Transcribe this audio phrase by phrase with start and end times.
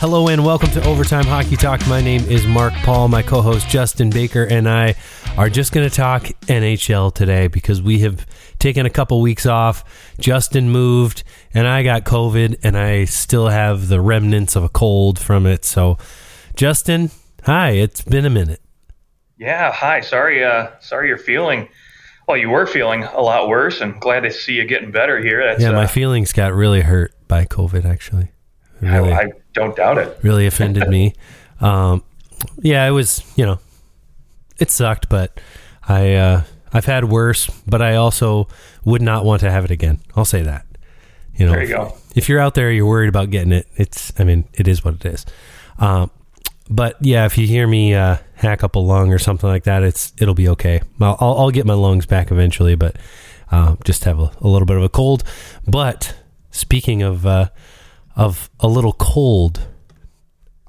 [0.00, 1.84] Hello and welcome to Overtime Hockey Talk.
[1.88, 3.08] My name is Mark Paul.
[3.08, 4.94] My co host Justin Baker and I
[5.36, 8.24] are just going to talk NHL today because we have
[8.60, 9.82] taken a couple weeks off.
[10.20, 15.18] Justin moved and I got COVID and I still have the remnants of a cold
[15.18, 15.64] from it.
[15.64, 15.98] So,
[16.54, 17.10] Justin,
[17.42, 18.62] hi, it's been a minute.
[19.36, 20.00] Yeah, hi.
[20.02, 21.70] Sorry, uh, sorry you're feeling.
[22.28, 25.44] Well, you were feeling a lot worse, and glad to see you getting better here.
[25.44, 27.84] That's, yeah, my uh, feelings got really hurt by COVID.
[27.84, 28.30] Actually,
[28.80, 30.18] really, I, I don't doubt it.
[30.22, 31.14] Really offended me.
[31.60, 32.04] Um,
[32.60, 33.24] yeah, it was.
[33.34, 33.58] You know,
[34.60, 35.40] it sucked, but
[35.88, 36.42] I uh,
[36.72, 38.46] I've had worse, but I also
[38.84, 39.98] would not want to have it again.
[40.14, 40.64] I'll say that.
[41.34, 41.96] You know, there you go.
[42.14, 43.66] If you're out there, you're worried about getting it.
[43.74, 44.12] It's.
[44.20, 45.26] I mean, it is what it is.
[45.80, 46.12] Um,
[46.70, 49.82] but yeah, if you hear me uh, hack up a lung or something like that,
[49.82, 50.80] it's it'll be okay.
[51.00, 52.96] I'll, I'll, I'll get my lungs back eventually, but
[53.50, 55.24] uh, just have a, a, little bit of a cold.
[55.66, 56.14] But
[56.50, 57.48] speaking of uh,
[58.18, 59.68] of a little cold,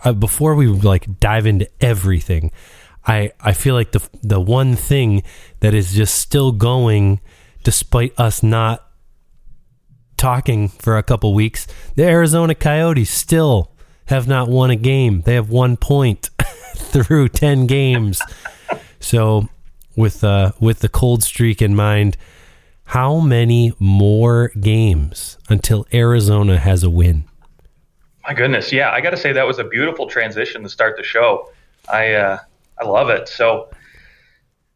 [0.06, 2.52] uh, before we like dive into everything,
[3.06, 5.24] I I feel like the the one thing
[5.60, 7.20] that is just still going,
[7.64, 8.86] despite us not
[10.16, 13.72] talking for a couple weeks, the Arizona Coyotes still
[14.06, 15.22] have not won a game.
[15.22, 16.30] They have one point
[16.76, 18.22] through ten games.
[19.00, 19.50] so,
[19.96, 22.16] with uh, with the cold streak in mind,
[22.86, 27.29] how many more games until Arizona has a win?
[28.28, 31.04] My goodness, yeah, I got to say that was a beautiful transition to start the
[31.04, 31.50] show.
[31.92, 32.40] I uh,
[32.80, 33.28] I love it.
[33.28, 33.70] So,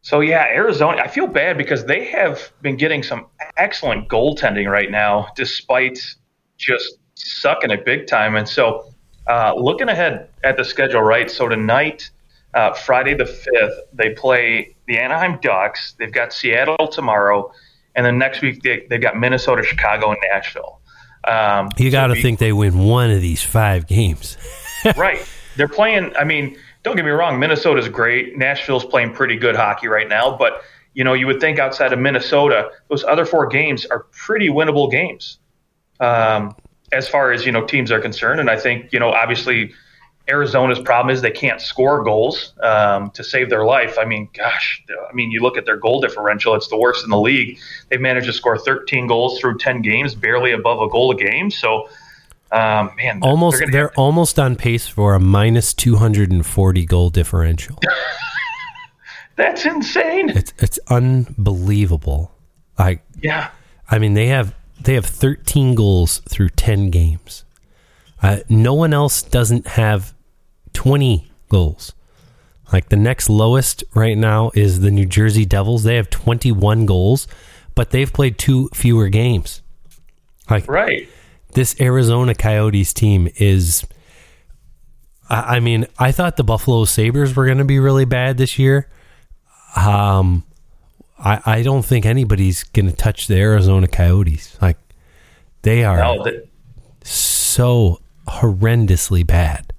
[0.02, 1.02] so yeah, Arizona.
[1.02, 5.98] I feel bad because they have been getting some excellent goaltending right now, despite
[6.56, 8.36] just sucking it big time.
[8.36, 8.92] And so,
[9.28, 11.30] uh, looking ahead at the schedule, right?
[11.30, 12.10] So tonight,
[12.54, 15.94] uh, Friday the fifth, they play the Anaheim Ducks.
[15.98, 17.52] They've got Seattle tomorrow,
[17.94, 20.80] and then next week they they've got Minnesota, Chicago, and Nashville.
[21.26, 24.36] Um, you got to so think they win one of these five games.
[24.96, 25.26] right.
[25.56, 26.14] They're playing.
[26.16, 27.38] I mean, don't get me wrong.
[27.38, 28.36] Minnesota's great.
[28.36, 30.36] Nashville's playing pretty good hockey right now.
[30.36, 30.62] But
[30.94, 34.90] you know, you would think outside of Minnesota, those other four games are pretty winnable
[34.90, 35.38] games,
[36.00, 36.54] um,
[36.92, 38.40] as far as you know teams are concerned.
[38.40, 39.72] And I think you know, obviously,
[40.28, 43.98] Arizona's problem is they can't score goals um, to save their life.
[43.98, 47.10] I mean, gosh, I mean, you look at their goal differential; it's the worst in
[47.10, 47.58] the league.
[47.90, 51.50] They've managed to score 13 goals through 10 games, barely above a goal a game.
[51.50, 51.88] So,
[52.52, 57.78] um, man, almost they're, they're almost on pace for a minus 240 goal differential.
[59.36, 60.30] That's insane.
[60.30, 62.32] It's it's unbelievable.
[62.78, 63.50] I yeah.
[63.90, 67.44] I mean, they have they have 13 goals through 10 games.
[68.22, 70.13] Uh, no one else doesn't have
[70.74, 71.92] 20 goals.
[72.72, 75.84] Like the next lowest right now is the New Jersey Devils.
[75.84, 77.26] They have 21 goals,
[77.74, 79.62] but they've played two fewer games.
[80.50, 81.08] Like right.
[81.52, 83.84] This Arizona Coyotes team is
[85.30, 88.58] I, I mean, I thought the Buffalo Sabres were going to be really bad this
[88.58, 88.88] year.
[89.76, 90.44] Um
[91.18, 94.58] I I don't think anybody's going to touch the Arizona Coyotes.
[94.60, 94.78] Like
[95.62, 96.48] they are no, the-
[97.02, 99.72] so horrendously bad.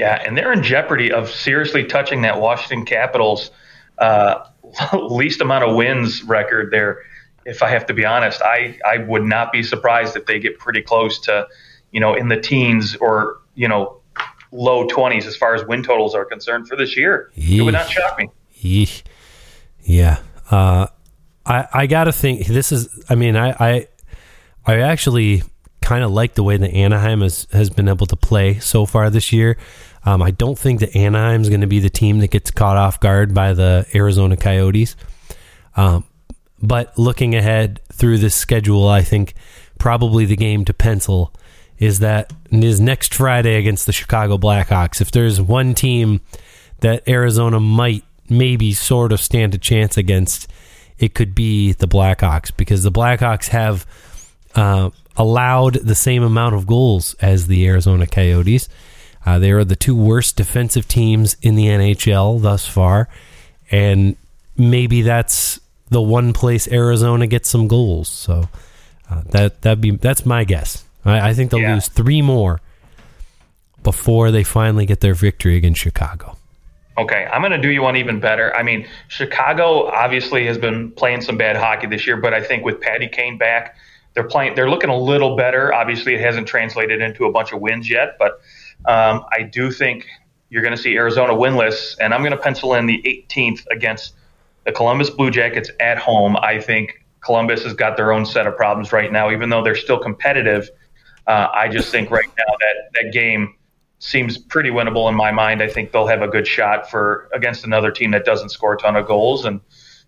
[0.00, 3.50] Yeah, and they're in jeopardy of seriously touching that Washington Capitals
[3.98, 4.46] uh,
[4.94, 7.02] least amount of wins record there.
[7.44, 10.58] If I have to be honest, I, I would not be surprised if they get
[10.58, 11.46] pretty close to,
[11.90, 14.00] you know, in the teens or you know,
[14.52, 17.30] low twenties as far as win totals are concerned for this year.
[17.36, 17.58] Yeesh.
[17.58, 18.30] It would not shock me.
[18.58, 19.02] Yeesh.
[19.82, 20.86] Yeah, uh,
[21.44, 23.04] I I gotta think this is.
[23.10, 23.88] I mean, I I,
[24.64, 25.42] I actually
[25.82, 29.10] kind of like the way that Anaheim has has been able to play so far
[29.10, 29.58] this year.
[30.04, 33.00] Um, I don't think that Anaheim's going to be the team that gets caught off
[33.00, 34.96] guard by the Arizona Coyotes.
[35.76, 36.04] Um,
[36.62, 39.34] but looking ahead through this schedule, I think
[39.78, 41.34] probably the game to pencil
[41.78, 45.00] is that is next Friday against the Chicago Blackhawks.
[45.00, 46.20] If there's one team
[46.80, 50.48] that Arizona might maybe sort of stand a chance against,
[50.98, 53.86] it could be the Blackhawks because the Blackhawks have
[54.54, 58.68] uh, allowed the same amount of goals as the Arizona Coyotes.
[59.24, 63.08] Uh, they are the two worst defensive teams in the NHL thus far,
[63.70, 64.16] and
[64.56, 68.08] maybe that's the one place Arizona gets some goals.
[68.08, 68.48] So
[69.10, 70.84] uh, that that be that's my guess.
[71.04, 71.74] I, I think they'll yeah.
[71.74, 72.60] lose three more
[73.82, 76.36] before they finally get their victory against Chicago.
[76.98, 78.54] Okay, I'm going to do you one even better.
[78.54, 82.64] I mean, Chicago obviously has been playing some bad hockey this year, but I think
[82.64, 83.76] with Patty Kane back,
[84.12, 84.54] they're playing.
[84.54, 85.72] They're looking a little better.
[85.72, 88.40] Obviously, it hasn't translated into a bunch of wins yet, but
[88.86, 90.06] um, I do think
[90.48, 94.14] you're going to see Arizona winless, and I'm going to pencil in the 18th against
[94.64, 96.36] the Columbus Blue Jackets at home.
[96.36, 99.76] I think Columbus has got their own set of problems right now, even though they're
[99.76, 100.68] still competitive.
[101.26, 103.54] Uh, I just think right now that that game
[104.00, 105.62] seems pretty winnable in my mind.
[105.62, 108.78] I think they'll have a good shot for against another team that doesn't score a
[108.78, 109.60] ton of goals, and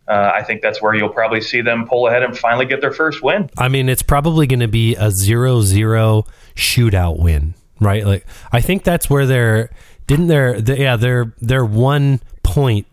[0.09, 2.91] uh, I think that's where you'll probably see them pull ahead and finally get their
[2.91, 3.51] first win.
[3.57, 6.27] I mean, it's probably going to be a 0-0
[6.57, 8.05] shootout win, right?
[8.07, 9.71] Like I think that's where they're
[10.07, 12.87] didn't their the, yeah their their one point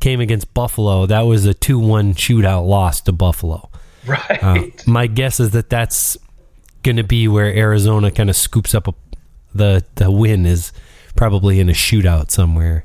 [0.00, 1.06] came against Buffalo.
[1.06, 3.70] That was a two one shootout loss to Buffalo.
[4.06, 4.42] Right.
[4.42, 6.18] Uh, my guess is that that's
[6.82, 8.92] going to be where Arizona kind of scoops up a,
[9.54, 10.72] the the win is
[11.16, 12.84] probably in a shootout somewhere.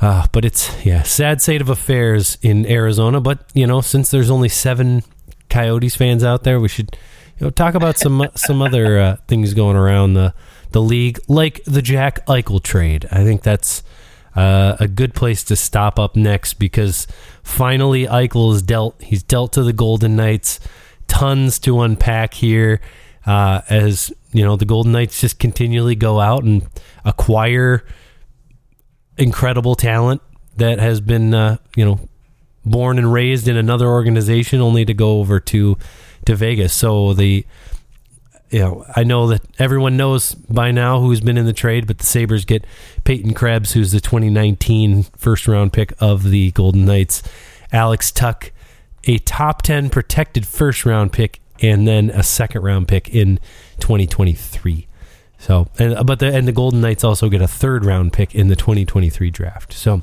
[0.00, 3.20] Uh, but it's yeah, sad state of affairs in Arizona.
[3.20, 5.02] But you know, since there's only seven
[5.50, 6.96] Coyotes fans out there, we should
[7.38, 10.34] you know talk about some some other uh, things going around the
[10.72, 13.06] the league, like the Jack Eichel trade.
[13.10, 13.82] I think that's
[14.36, 17.06] uh, a good place to stop up next because
[17.42, 19.00] finally Eichel is dealt.
[19.02, 20.60] He's dealt to the Golden Knights.
[21.06, 22.80] Tons to unpack here.
[23.24, 26.66] Uh, as you know, the Golden Knights just continually go out and
[27.04, 27.84] acquire
[29.16, 30.22] incredible talent
[30.56, 32.00] that has been, uh, you know,
[32.64, 35.76] born and raised in another organization, only to go over to
[36.26, 36.74] to Vegas.
[36.74, 37.44] So the
[38.50, 41.98] you know, I know that everyone knows by now who's been in the trade, but
[41.98, 42.64] the Sabres get
[43.04, 47.22] Peyton Krebs, who's the 2019 first round pick of the Golden Knights,
[47.72, 48.50] Alex Tuch,
[49.04, 53.38] a top 10 protected first round pick, and then a second round pick in
[53.80, 54.86] 2023.
[55.38, 58.48] So, and but the and the Golden Knights also get a third round pick in
[58.48, 59.72] the 2023 draft.
[59.72, 60.02] So,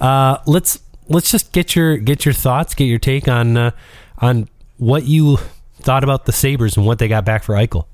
[0.00, 3.70] uh, let's let's just get your get your thoughts, get your take on uh,
[4.18, 4.48] on
[4.78, 5.38] what you
[5.80, 7.86] thought about the Sabres and what they got back for Eichel?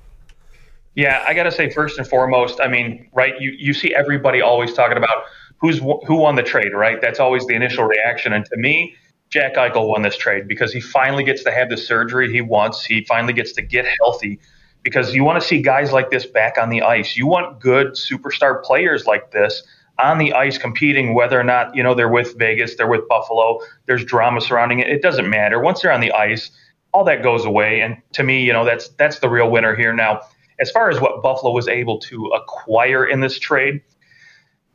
[0.95, 3.39] Yeah, I got to say first and foremost, I mean, right?
[3.39, 5.23] You you see everybody always talking about
[5.57, 6.99] who's who won the trade, right?
[7.01, 8.33] That's always the initial reaction.
[8.33, 8.95] And to me,
[9.29, 12.83] Jack Eichel won this trade because he finally gets to have the surgery he wants.
[12.83, 14.39] He finally gets to get healthy
[14.83, 17.15] because you want to see guys like this back on the ice.
[17.15, 19.63] You want good superstar players like this
[19.99, 23.59] on the ice competing whether or not, you know, they're with Vegas, they're with Buffalo,
[23.85, 24.87] there's drama surrounding it.
[24.87, 25.59] It doesn't matter.
[25.59, 26.51] Once they're on the ice,
[26.93, 27.81] all that goes away.
[27.81, 29.93] And to me, you know, that's that's the real winner here.
[29.93, 30.21] Now,
[30.59, 33.81] as far as what Buffalo was able to acquire in this trade,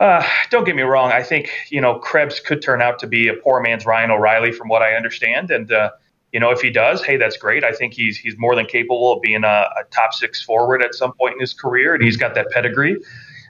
[0.01, 1.13] uh, don't get me wrong.
[1.13, 4.53] I think you know Krebs could turn out to be a poor man's Ryan O'Reilly,
[4.53, 5.51] from what I understand.
[5.51, 5.91] And uh,
[6.33, 7.65] you know, if he does, hey, that's great.
[7.65, 10.95] I think he's he's more than capable of being a, a top six forward at
[10.95, 12.97] some point in his career, and he's got that pedigree,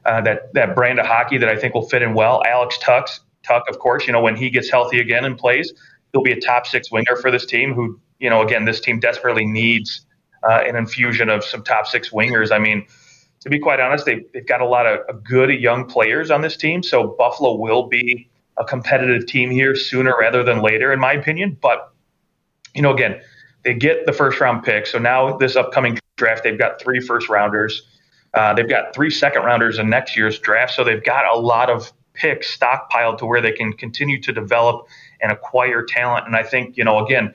[0.07, 2.43] uh, that that brand of hockey that I think will fit in well.
[2.47, 3.09] Alex Tuck,
[3.43, 5.73] Tuch, of course, you know, when he gets healthy again and plays,
[6.13, 8.99] he'll be a top six winger for this team who you know, again, this team
[9.01, 10.07] desperately needs
[10.43, 12.53] uh, an infusion of some top six wingers.
[12.53, 12.87] I mean,
[13.41, 16.57] to be quite honest, they, they've got a lot of good young players on this
[16.57, 16.83] team.
[16.83, 21.57] So Buffalo will be a competitive team here sooner rather than later, in my opinion.
[21.61, 21.93] But,
[22.75, 23.21] you know, again,
[23.65, 24.87] they get the first round pick.
[24.87, 27.83] So now this upcoming draft, they've got three first rounders.
[28.37, 30.75] Uh, they've got three second rounders in next year's draft.
[30.75, 34.87] So they've got a lot of picks stockpiled to where they can continue to develop
[35.23, 36.27] and acquire talent.
[36.27, 37.35] And I think, you know, again,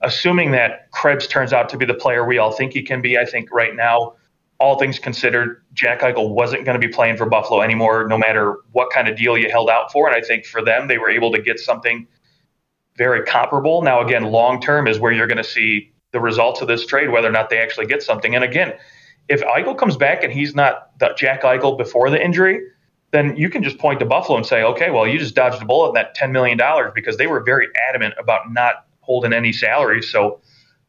[0.00, 3.16] assuming that Krebs turns out to be the player we all think he can be,
[3.16, 4.14] I think right now,
[4.58, 8.58] all things considered, Jack Eichel wasn't going to be playing for Buffalo anymore, no matter
[8.72, 10.08] what kind of deal you held out for.
[10.08, 12.06] And I think for them, they were able to get something
[12.96, 13.82] very comparable.
[13.82, 17.10] Now, again, long term is where you're going to see the results of this trade,
[17.10, 18.34] whether or not they actually get something.
[18.34, 18.74] And again,
[19.28, 22.60] if Eichel comes back and he's not Jack Eichel before the injury,
[23.10, 25.64] then you can just point to Buffalo and say, okay, well, you just dodged a
[25.64, 26.58] bullet in that $10 million
[26.94, 30.02] because they were very adamant about not holding any salary.
[30.02, 30.40] So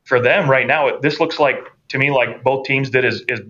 [0.04, 1.58] for them right now, this looks like
[1.90, 3.42] to me like both teams did as, as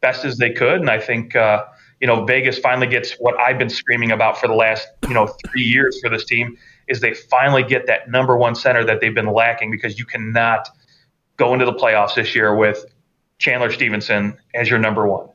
[0.00, 1.64] best as they could, and I think uh,
[2.00, 5.26] you know Vegas finally gets what I've been screaming about for the last you know
[5.50, 6.56] three years for this team
[6.88, 10.68] is they finally get that number one center that they've been lacking because you cannot
[11.36, 12.84] go into the playoffs this year with
[13.38, 15.28] Chandler Stephenson as your number one.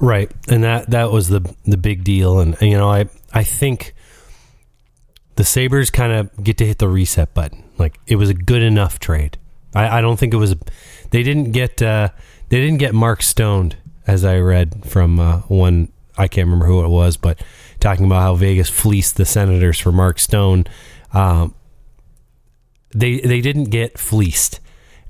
[0.00, 3.94] Right, and that that was the the big deal, and you know I I think
[5.36, 7.64] the Sabres kind of get to hit the reset button.
[7.78, 9.38] Like it was a good enough trade.
[9.74, 10.54] I, I don't think it was.
[11.10, 11.80] They didn't get.
[11.80, 12.10] Uh,
[12.48, 15.92] they didn't get Mark stoned, as I read from uh, one.
[16.16, 17.42] I can't remember who it was, but
[17.80, 20.64] talking about how Vegas fleeced the Senators for Mark Stone.
[21.12, 21.54] Um,
[22.94, 24.60] they they didn't get fleeced,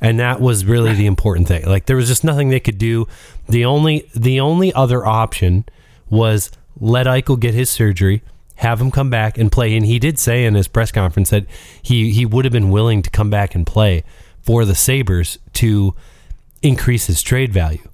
[0.00, 1.64] and that was really the important thing.
[1.66, 3.06] Like there was just nothing they could do.
[3.48, 5.64] The only the only other option
[6.10, 8.22] was let Eichel get his surgery
[8.56, 9.76] have him come back and play.
[9.76, 11.46] And he did say in his press conference that
[11.82, 14.04] he, he would have been willing to come back and play
[14.42, 15.94] for the Sabres to
[16.62, 17.88] increase his trade value.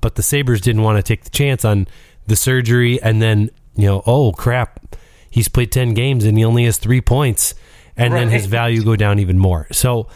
[0.00, 1.88] But the Sabres didn't want to take the chance on
[2.26, 4.96] the surgery and then, you know, oh crap,
[5.30, 7.54] he's played 10 games and he only has three points.
[7.96, 8.20] And right.
[8.20, 9.68] then his value go down even more.
[9.70, 10.08] So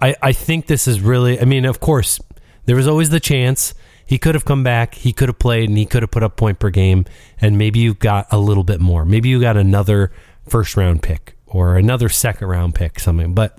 [0.00, 2.20] I, I think this is really, I mean, of course,
[2.66, 3.74] there was always the chance
[4.04, 6.36] he could have come back, he could have played, and he could have put up
[6.36, 7.04] point per game,
[7.40, 9.04] and maybe you got a little bit more.
[9.04, 10.12] Maybe you got another
[10.48, 13.34] first round pick or another second round pick, something.
[13.34, 13.58] But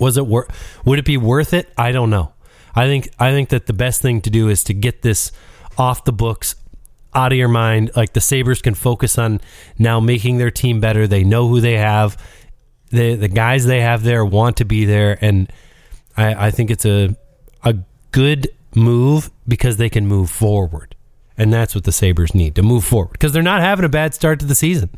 [0.00, 0.50] was it worth?
[0.84, 1.72] Would it be worth it?
[1.78, 2.32] I don't know.
[2.74, 5.32] I think I think that the best thing to do is to get this
[5.78, 6.54] off the books,
[7.14, 7.90] out of your mind.
[7.96, 9.40] Like the Sabres can focus on
[9.78, 11.06] now making their team better.
[11.06, 12.16] They know who they have.
[12.90, 15.52] The the guys they have there want to be there, and
[16.16, 17.16] I, I think it's a
[17.62, 17.76] a
[18.12, 20.94] good move because they can move forward,
[21.36, 24.14] and that's what the Sabres need to move forward because they're not having a bad
[24.14, 24.90] start to the season.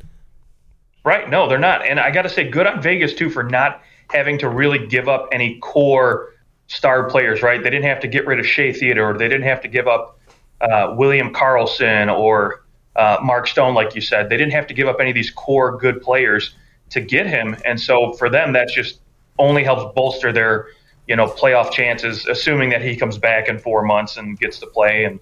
[1.05, 1.29] Right?
[1.29, 4.39] No, they're not, and I got to say, good on Vegas too for not having
[4.39, 6.35] to really give up any core
[6.69, 7.43] star players.
[7.43, 7.63] Right?
[7.63, 9.17] They didn't have to get rid of Shea Theodore.
[9.17, 10.19] They didn't have to give up
[10.61, 12.65] uh, William Karlsson or
[12.97, 14.29] uh, Mark Stone, like you said.
[14.29, 16.55] They didn't have to give up any of these core good players
[16.91, 19.01] to get him, and so for them, that just
[19.39, 20.69] only helps bolster their
[21.07, 24.67] you know playoff chances, assuming that he comes back in four months and gets to
[24.67, 25.19] play and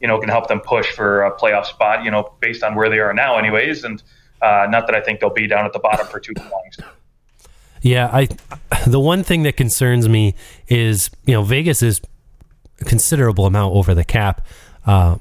[0.00, 2.04] you know can help them push for a playoff spot.
[2.04, 4.02] You know, based on where they are now, anyways, and
[4.42, 6.70] uh, not that I think they'll be down at the bottom for too long.
[7.82, 8.28] Yeah, I
[8.86, 10.34] the one thing that concerns me
[10.68, 12.00] is you know Vegas is
[12.80, 14.46] a considerable amount over the cap.
[14.86, 15.16] Uh,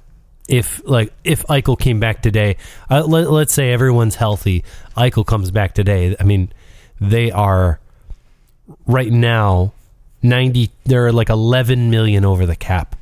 [0.50, 2.58] if like if Eichel came back today,
[2.90, 4.64] uh, let, us say everyone's healthy,
[4.98, 6.16] Eichel comes back today.
[6.20, 6.52] I mean,
[7.00, 7.80] they are
[8.88, 9.74] right now
[10.24, 10.72] ninety.
[10.86, 12.96] They're like eleven million over the cap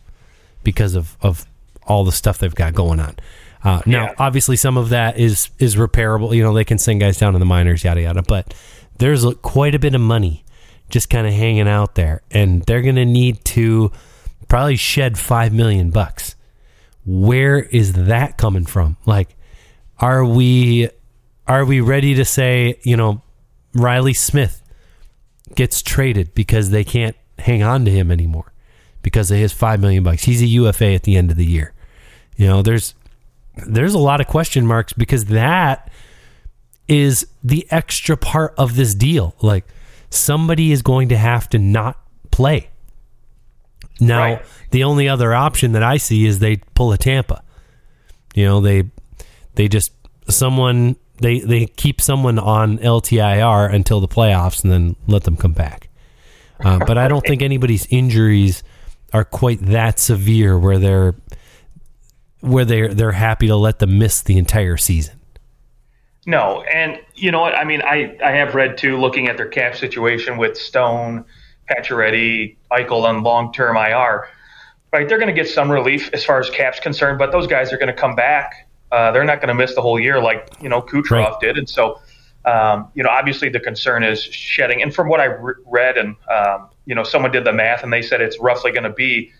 [0.63, 1.45] because of of
[1.87, 3.15] all the stuff they've got going on.
[3.63, 4.13] Uh, now, yeah.
[4.19, 6.35] obviously, some of that is is repairable.
[6.35, 8.21] You know, they can send guys down in the minors, yada yada.
[8.21, 8.53] But
[8.97, 10.43] there's quite a bit of money
[10.89, 13.91] just kind of hanging out there, and they're going to need to
[14.47, 16.35] probably shed five million bucks.
[17.07, 18.97] Where is that coming from?
[19.05, 19.35] Like,
[19.97, 20.89] are we
[21.47, 23.21] are we ready to say, you know,
[23.73, 24.61] Reilly Smith
[25.55, 28.51] gets traded because they can't hang on to him anymore
[29.01, 30.23] because of his five million bucks?
[30.23, 31.73] He's a UFA at the end of the year.
[32.35, 32.93] You know, there's
[33.65, 35.89] there's a lot of question marks because that
[36.89, 39.33] is the extra part of this deal.
[39.41, 39.65] Like
[40.09, 41.99] somebody is going to have to not
[42.31, 42.69] play.
[43.99, 44.45] Now, right.
[44.71, 47.43] the only other option that I see is they pull a Tampa.
[48.35, 48.83] You know, they
[49.55, 49.91] they just
[50.29, 55.53] someone they they keep someone on LTIR until the playoffs and then let them come
[55.53, 55.89] back.
[56.59, 58.63] Uh, but I don't think anybody's injuries
[59.13, 61.15] are quite that severe where they're
[62.41, 65.19] where they're they're happy to let them miss the entire season.
[66.25, 67.55] No, and you know what?
[67.55, 71.25] I mean, I I have read too, looking at their cap situation with Stone,
[71.69, 74.27] Pacioretty, Eichel on long term IR.
[74.93, 77.73] Right, they're going to get some relief as far as cap's concerned, but those guys
[77.73, 78.69] are going to come back.
[78.91, 81.39] Uh, they're not going to miss the whole year like you know Kucherov right.
[81.41, 81.99] did, and so
[82.45, 84.81] um, you know obviously the concern is shedding.
[84.81, 87.91] And from what I re- read, and um, you know someone did the math, and
[87.91, 89.33] they said it's roughly going to be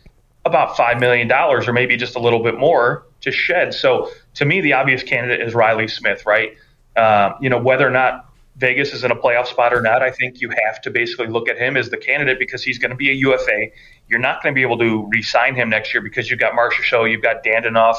[0.48, 3.74] about $5 million or maybe just a little bit more to shed.
[3.74, 6.58] So to me, the obvious candidate is Reilly Smith, right?
[6.96, 8.27] Uh, you know, whether or not
[8.58, 11.48] Vegas is in a playoff spot or not, I think you have to basically look
[11.48, 13.68] at him as the candidate because he's going to be a UFA.
[14.08, 17.12] You're not going to be able to re-sign him next year because you've got Marchessault,
[17.12, 17.98] you've got Dadonov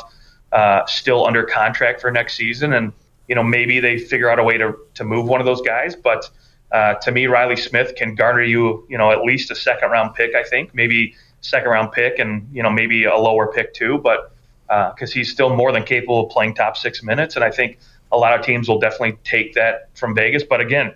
[0.52, 2.92] uh, still under contract for next season, and
[3.28, 5.94] you know maybe they figure out a way to to move one of those guys.
[5.94, 6.28] But
[6.72, 10.14] uh, to me, Reilly Smith can garner you you know at least a second round
[10.14, 10.34] pick.
[10.34, 14.32] I think maybe second round pick and you know maybe a lower pick too, but
[14.66, 17.78] because uh, he's still more than capable of playing top six minutes, and I think
[18.12, 20.42] a lot of teams will definitely take that from Vegas.
[20.42, 20.94] But again,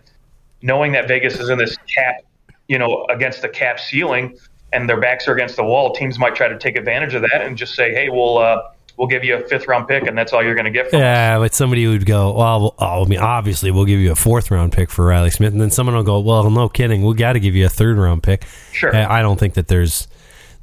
[0.62, 2.24] knowing that Vegas is in this cap,
[2.68, 4.36] you know, against the cap ceiling,
[4.72, 7.42] and their backs are against the wall, teams might try to take advantage of that
[7.42, 8.62] and just say, "Hey, we'll uh,
[8.96, 11.00] we'll give you a fifth round pick, and that's all you're going to get." From
[11.00, 11.40] yeah, us.
[11.40, 14.72] but somebody would go, "Well, oh, I mean, obviously, we'll give you a fourth round
[14.72, 17.40] pick for Reilly Smith," and then someone will go, "Well, no kidding, we got to
[17.40, 20.08] give you a third round pick." Sure, I don't think that there's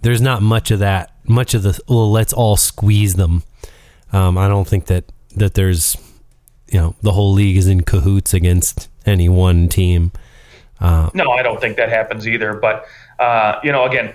[0.01, 1.13] there's not much of that.
[1.25, 3.43] Much of the well, let's all squeeze them.
[4.11, 5.95] Um, I don't think that that there's
[6.71, 10.11] you know the whole league is in cahoots against any one team.
[10.79, 12.53] Uh, no, I don't think that happens either.
[12.53, 12.85] But
[13.19, 14.13] uh, you know, again,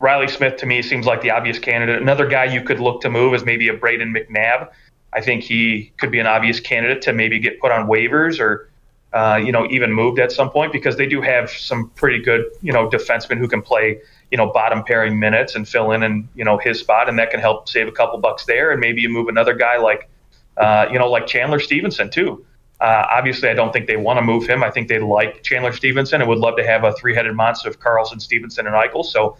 [0.00, 2.00] Reilly Smith to me seems like the obvious candidate.
[2.00, 4.70] Another guy you could look to move is maybe a Brayden McNabb.
[5.12, 8.68] I think he could be an obvious candidate to maybe get put on waivers or
[9.12, 12.44] uh, you know even moved at some point because they do have some pretty good
[12.62, 14.00] you know defensemen who can play
[14.30, 17.08] you know, bottom pairing minutes and fill in in, you know, his spot.
[17.08, 18.70] And that can help save a couple bucks there.
[18.72, 20.08] And maybe you move another guy like,
[20.56, 22.44] uh, you know, like Chandler Stephenson too.
[22.80, 24.62] Uh, obviously, I don't think they want to move him.
[24.62, 27.80] I think they like Chandler Stephenson and would love to have a three-headed monster of
[27.80, 29.04] Karlsson, Stephenson, and Eichel.
[29.04, 29.38] So,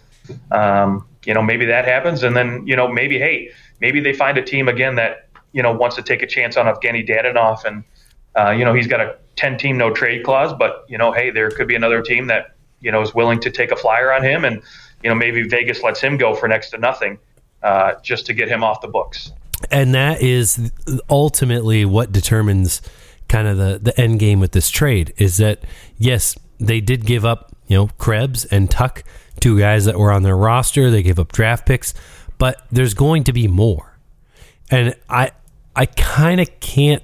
[0.51, 4.37] um, you know, maybe that happens, and then you know, maybe hey, maybe they find
[4.37, 7.83] a team again that you know wants to take a chance on Evgeny Dadonov, and
[8.35, 11.51] uh, you know he's got a ten-team no trade clause, but you know, hey, there
[11.51, 14.45] could be another team that you know is willing to take a flyer on him,
[14.45, 14.61] and
[15.03, 17.19] you know maybe Vegas lets him go for next to nothing.
[17.63, 19.31] uh, just to get him off the books.
[19.71, 20.71] And that is
[21.09, 22.81] ultimately what determines
[23.27, 25.63] kind of the, the end game with this trade is that,
[25.97, 29.03] yes, they did give up, you know, Krebs and Tuch
[29.39, 30.89] two guys that were on their roster.
[30.89, 31.93] They gave up draft picks,
[32.37, 33.97] but there's going to be more.
[34.69, 35.31] And I,
[35.75, 37.03] I kind of can't,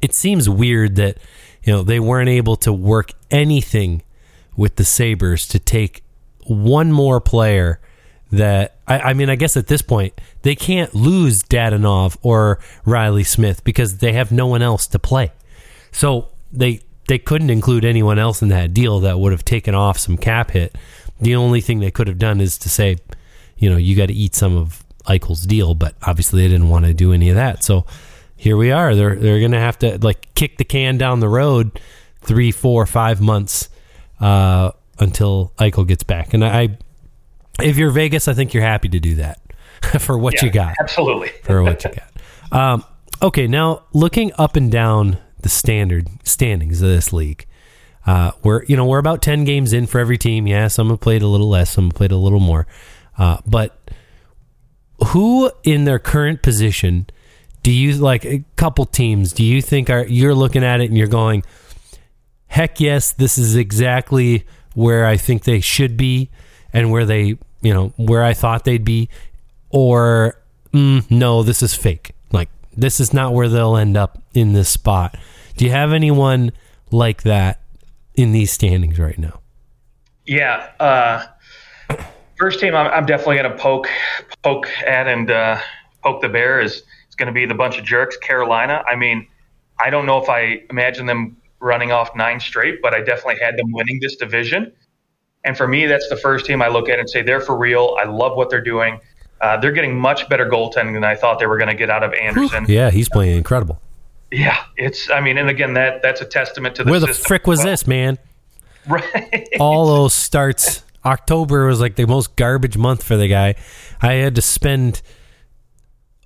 [0.00, 1.18] it seems weird that,
[1.64, 4.02] you know, they weren't able to work anything
[4.56, 6.02] with the Sabres to take
[6.46, 7.80] one more player
[8.32, 13.24] that I, I, mean, I guess at this point they can't lose Dadonov or Reilly
[13.24, 15.32] Smith because they have no one else to play.
[15.92, 19.98] So they they couldn't include anyone else in that deal that would have taken off
[19.98, 20.76] some cap hit.
[21.20, 22.96] The only thing they could have done is to say,
[23.58, 26.86] you know, you got to eat some of Eichel's deal, but obviously they didn't want
[26.86, 27.62] to do any of that.
[27.62, 27.84] So
[28.36, 28.94] here we are.
[28.94, 31.78] They're they're going to have to like kick the can down the road
[32.22, 33.68] three, four, five months
[34.20, 36.32] uh, until Eichel gets back.
[36.32, 36.78] And I
[37.60, 39.40] if you're Vegas, I think you're happy to do that
[40.00, 40.74] for what yeah, you got.
[40.80, 41.28] Absolutely.
[41.42, 42.12] for what you got.
[42.52, 42.84] Um,
[43.20, 47.46] okay, now looking up and down the standard standings of this league,
[48.06, 50.46] uh, we're you know we're about ten games in for every team.
[50.46, 52.66] Yeah, some have played a little less, some have played a little more.
[53.16, 53.78] Uh, but
[55.08, 57.06] who in their current position
[57.62, 58.24] do you like?
[58.24, 61.44] A couple teams do you think are you're looking at it and you're going,
[62.46, 66.30] heck yes, this is exactly where I think they should be
[66.72, 69.08] and where they, you know, where I thought they'd be,
[69.70, 70.36] or
[70.72, 72.12] mm, no, this is fake.
[72.32, 75.16] Like this is not where they'll end up in this spot.
[75.56, 76.52] Do you have anyone
[76.90, 77.60] like that
[78.14, 79.40] in these standings right now?
[80.26, 80.70] Yeah.
[80.78, 81.26] Uh,
[82.36, 83.88] first team, I'm, I'm definitely going to poke
[84.42, 85.58] poke at and uh,
[86.02, 88.16] poke the bear is it's going to be the bunch of jerks.
[88.16, 88.82] Carolina.
[88.88, 89.26] I mean,
[89.78, 93.56] I don't know if I imagine them running off nine straight, but I definitely had
[93.56, 94.72] them winning this division.
[95.44, 97.96] And for me, that's the first team I look at and say they're for real.
[98.00, 99.00] I love what they're doing.
[99.40, 102.04] Uh, they're getting much better goaltending than I thought they were going to get out
[102.04, 102.66] of Andersen.
[102.68, 103.80] Yeah, he's playing incredible.
[104.30, 105.10] Yeah, it's.
[105.10, 106.90] I mean, and again, that that's a testament to the.
[106.90, 107.66] Where the frick was well.
[107.66, 108.18] this, man?
[108.88, 109.48] Right.
[109.60, 110.84] All those starts.
[111.04, 113.56] October was like the most garbage month for the guy.
[114.00, 115.02] I had to spend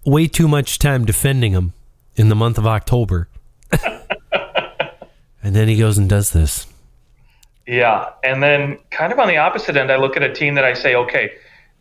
[0.04, 1.72] way too much time defending him
[2.14, 3.28] in the month of October.
[5.42, 6.66] and then he goes and does this.
[7.66, 8.10] Yeah.
[8.22, 10.74] And then kind of on the opposite end, I look at a team that I
[10.74, 11.32] say, okay,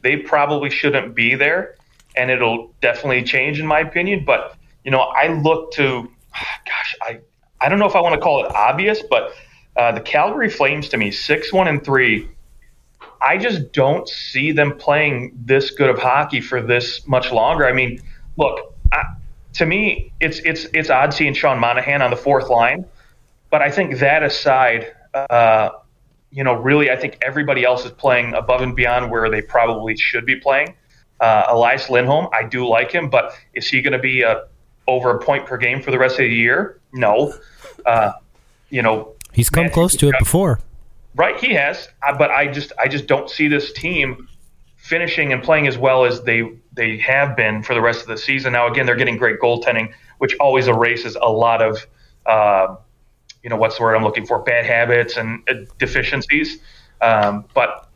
[0.02, 1.76] they probably shouldn't be there.
[2.18, 4.24] And it'll definitely change, in my opinion.
[4.26, 7.20] But, you know, I look to, gosh, I,
[7.62, 9.34] I don't know if I want to call it obvious, but
[9.78, 12.30] uh, the Calgary Flames to me, 6 1 and 3,
[13.22, 17.68] I just don't see them playing this good of hockey for this much longer.
[17.68, 18.02] I mean,
[18.38, 19.04] look, I,
[19.54, 22.86] to me, it's it's it's odd seeing Sean Monahan on the fourth line,
[23.50, 25.70] but I think that aside, uh,
[26.32, 29.96] you know, really, I think everybody else is playing above and beyond where they probably
[29.96, 30.76] should be playing.
[31.20, 34.44] Uh, Elias Lindholm, I do like him, but is he going to be a,
[34.88, 36.82] over a point per game for the rest of the year?
[36.92, 37.34] No.
[37.86, 38.12] Uh,
[38.70, 40.60] you know, he's come close to it before.
[41.16, 44.28] Right, he has, uh, but I just I just don't see this team
[44.76, 48.18] finishing and playing as well as they they have been for the rest of the
[48.18, 48.52] season.
[48.52, 51.88] Now, again, they're getting great goaltending, which always erases a lot of
[52.26, 52.76] uh,
[53.46, 56.58] you know what's the word I'm looking for bad habits and uh, deficiencies.
[57.00, 57.88] Um, but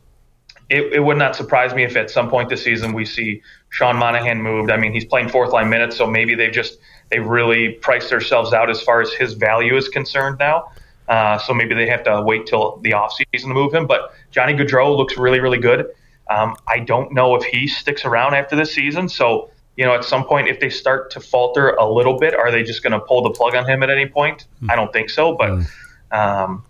[0.68, 3.96] it, it, would not surprise me if at some point this season we see Sean
[3.96, 4.70] Monahan moved.
[4.70, 6.78] I mean, he's playing fourth line minutes, so maybe they've just
[7.10, 10.70] they've really priced themselves out as far as his value is concerned now.
[11.08, 13.88] Uh, so maybe they have to wait till the offseason to move him.
[13.88, 15.86] But Johnny Gaudreau looks really, really good.
[16.30, 19.08] Um, I don't know if he sticks around after this season.
[19.08, 22.50] So you know, at some point, if they start to falter a little bit, are
[22.50, 24.44] they just going to pull the plug on him at any point?
[24.62, 24.70] Mm.
[24.70, 25.34] I don't think so.
[25.34, 25.66] But, mm.
[26.12, 26.62] um,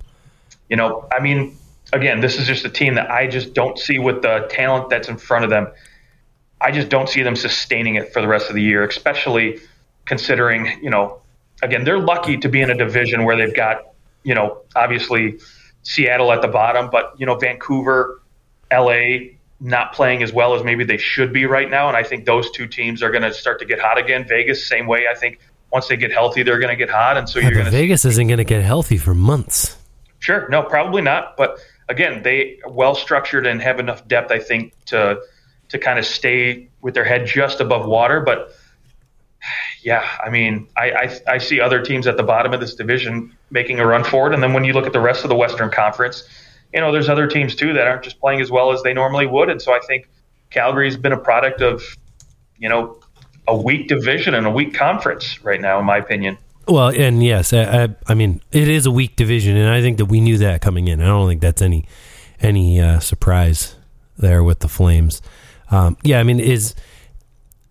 [0.69, 1.59] you know, I mean,
[1.93, 5.09] again, this is just a team that I just don't see with the talent that's
[5.09, 5.73] in front of them.
[6.61, 9.59] I just don't see them sustaining it for the rest of the year, especially
[10.05, 11.21] considering, you know,
[11.65, 13.89] again, they're lucky to be in a division where they've got,
[14.23, 15.41] you know, obviously
[15.83, 18.23] Seattle at the bottom, but, you know, Vancouver,
[18.73, 21.89] LA, not playing as well as maybe they should be right now.
[21.89, 24.27] And I think those two teams are going to start to get hot again.
[24.27, 25.07] Vegas, same way.
[25.11, 25.39] I think
[25.71, 27.17] once they get healthy, they're going to get hot.
[27.17, 27.71] And so yeah, you're going to.
[27.71, 29.77] Vegas isn't going to get healthy for months.
[30.19, 30.49] Sure.
[30.49, 31.37] No, probably not.
[31.37, 35.21] But again, they well structured and have enough depth, I think, to
[35.69, 38.21] to kind of stay with their head just above water.
[38.21, 38.53] But
[39.83, 43.37] yeah, I mean, I, I, I see other teams at the bottom of this division
[43.51, 44.35] making a run for it.
[44.35, 46.29] And then when you look at the rest of the Western Conference,
[46.73, 49.27] you know, there's other teams too that aren't just playing as well as they normally
[49.27, 49.49] would.
[49.49, 50.09] And so I think
[50.51, 51.83] Calgary's been a product of,
[52.59, 52.99] you know,
[53.49, 56.39] a weak division and a weak conference right now, in my opinion.
[56.69, 60.05] Well, and yes, I, I, mean it is a weak division, and I think that
[60.05, 61.01] we knew that coming in.
[61.01, 61.87] I don't think that's any
[62.41, 63.75] any uh, surprise
[64.19, 65.21] there with the Flames.
[65.71, 66.75] Um, yeah, I mean, is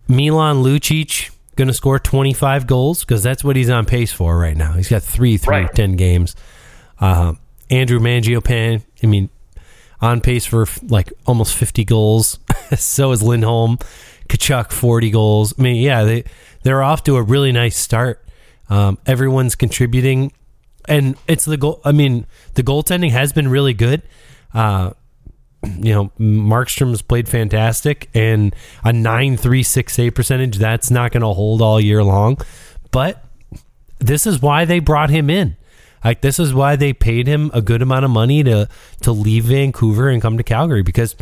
[0.06, 3.00] Milan Lucic going to score 25 goals?
[3.00, 4.72] Because that's what he's on pace for right now.
[4.72, 5.74] He's got three through Right.
[5.74, 6.36] 10 games.
[6.98, 7.34] Uh,
[7.70, 9.30] Andrew Mangiapane, I mean,
[10.00, 12.38] on pace for like almost 50 goals.
[12.76, 13.78] so is Lindholm.
[14.28, 15.54] Tkachuk, 40 goals.
[15.58, 16.24] I mean, yeah, they,
[16.62, 18.24] they're off to a really nice start.
[18.68, 20.32] Um, everyone's contributing.
[20.88, 21.80] And it's the goal.
[21.84, 24.02] I mean, the goaltending has been really good.
[24.54, 24.92] Uh,
[25.62, 31.60] you know, Markstrom's played fantastic and a 9.36 save percentage, that's not going to hold
[31.60, 32.38] all year long.
[32.90, 33.22] But
[33.98, 35.56] this is why they brought him in.
[36.04, 38.68] Like this is why they paid him a good amount of money to
[39.02, 41.14] to leave Vancouver and come to Calgary because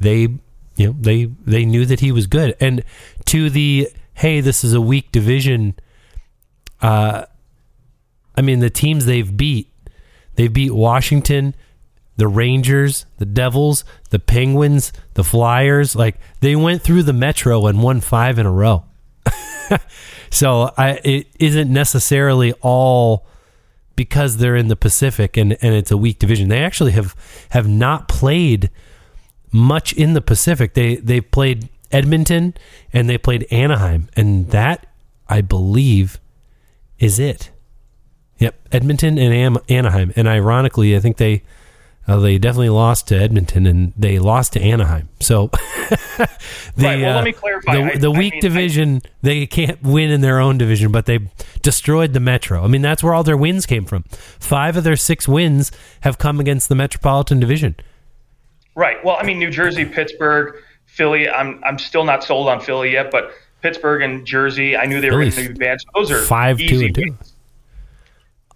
[0.00, 0.28] they
[0.76, 2.56] you know, they they knew that he was good.
[2.60, 2.84] And
[3.26, 5.74] to the hey, this is a weak division
[6.80, 7.24] uh
[8.36, 9.72] I mean the teams they've beat,
[10.36, 11.54] they've beat Washington,
[12.16, 15.96] the Rangers, the Devils, the Penguins, the Flyers.
[15.96, 18.84] Like they went through the Metro and won five in a row.
[20.30, 23.26] so I, it isn't necessarily all
[23.98, 26.48] because they're in the Pacific and, and it's a weak division.
[26.48, 27.16] They actually have
[27.48, 28.70] have not played
[29.50, 30.74] much in the Pacific.
[30.74, 32.54] They they played Edmonton
[32.92, 34.86] and they played Anaheim, and that
[35.28, 36.20] I believe
[37.00, 37.50] is it.
[38.38, 41.42] Yep, Edmonton and Am- Anaheim, and ironically, I think they
[42.08, 45.08] uh, they definitely lost to Edmonton and they lost to Anaheim.
[45.20, 45.48] So
[46.18, 46.28] the
[46.76, 47.76] Right, well, let me clarify.
[47.76, 50.90] the, I- the I weak mean, I- division they can't win in their own division,
[50.90, 51.18] but they
[51.62, 52.64] destroyed the Metro.
[52.64, 54.04] I mean, that's where all their wins came from.
[54.40, 57.76] Five of their six wins have come against the Metropolitan Division.
[58.74, 59.04] Right.
[59.04, 61.28] Well, I mean, New Jersey, Pittsburgh, Philly.
[61.28, 65.10] I'm I'm still not sold on Philly yet, but Pittsburgh and Jersey, I knew they
[65.10, 65.80] were going Philly's to be bad.
[65.80, 67.00] So those are five, two, and two.
[67.02, 67.32] wins.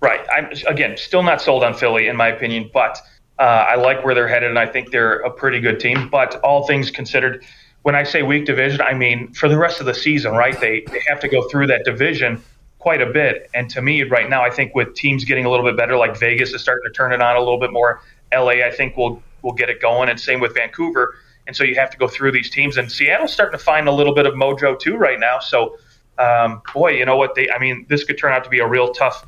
[0.00, 0.20] Right.
[0.32, 2.98] I'm again still not sold on Philly in my opinion, but
[3.38, 6.09] uh, I like where they're headed, and I think they're a pretty good team.
[6.09, 7.45] But all things considered,
[7.83, 10.59] when I say weak division, I mean for the rest of the season, right?
[10.61, 12.42] They they have to go through that division
[12.79, 13.49] quite a bit.
[13.55, 16.18] And to me, right now, I think with teams getting a little bit better, like
[16.18, 18.03] Vegas is starting to turn it on a little bit more.
[18.35, 21.14] LA, I think will will get it going, and same with Vancouver.
[21.47, 23.92] And so you have to go through these teams, and Seattle's starting to find a
[23.92, 25.40] little bit of mojo too right now.
[25.40, 25.77] So,
[26.18, 27.35] um, boy, you know what?
[27.35, 29.27] They, I mean, this could turn out to be a real tough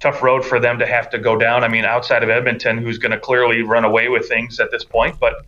[0.00, 1.64] tough road for them to have to go down.
[1.64, 4.84] I mean, outside of Edmonton, who's going to clearly run away with things at this
[4.84, 5.44] point, but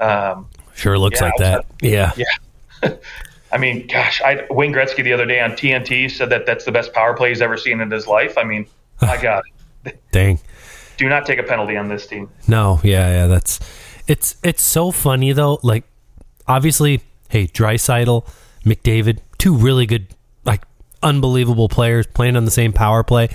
[0.00, 1.66] um, Sure looks Yeah, like that.
[1.82, 2.12] Yeah.
[2.82, 2.96] yeah.
[3.52, 6.72] I mean, gosh, I, Wayne Gretzky the other day on TNT said that that's the
[6.72, 8.38] best power play he's ever seen in his life.
[8.38, 8.66] I mean,
[9.02, 9.42] my God,
[10.12, 10.38] Dang.
[10.96, 12.30] do not take a penalty on this team.
[12.46, 13.58] No, yeah, yeah, that's
[14.06, 15.58] it's it's so funny though.
[15.62, 15.84] Like
[16.46, 18.26] obviously, hey, Draisaitl,
[18.64, 20.06] McDavid, two really good,
[20.44, 20.62] like
[21.02, 23.28] unbelievable players playing on the same power play.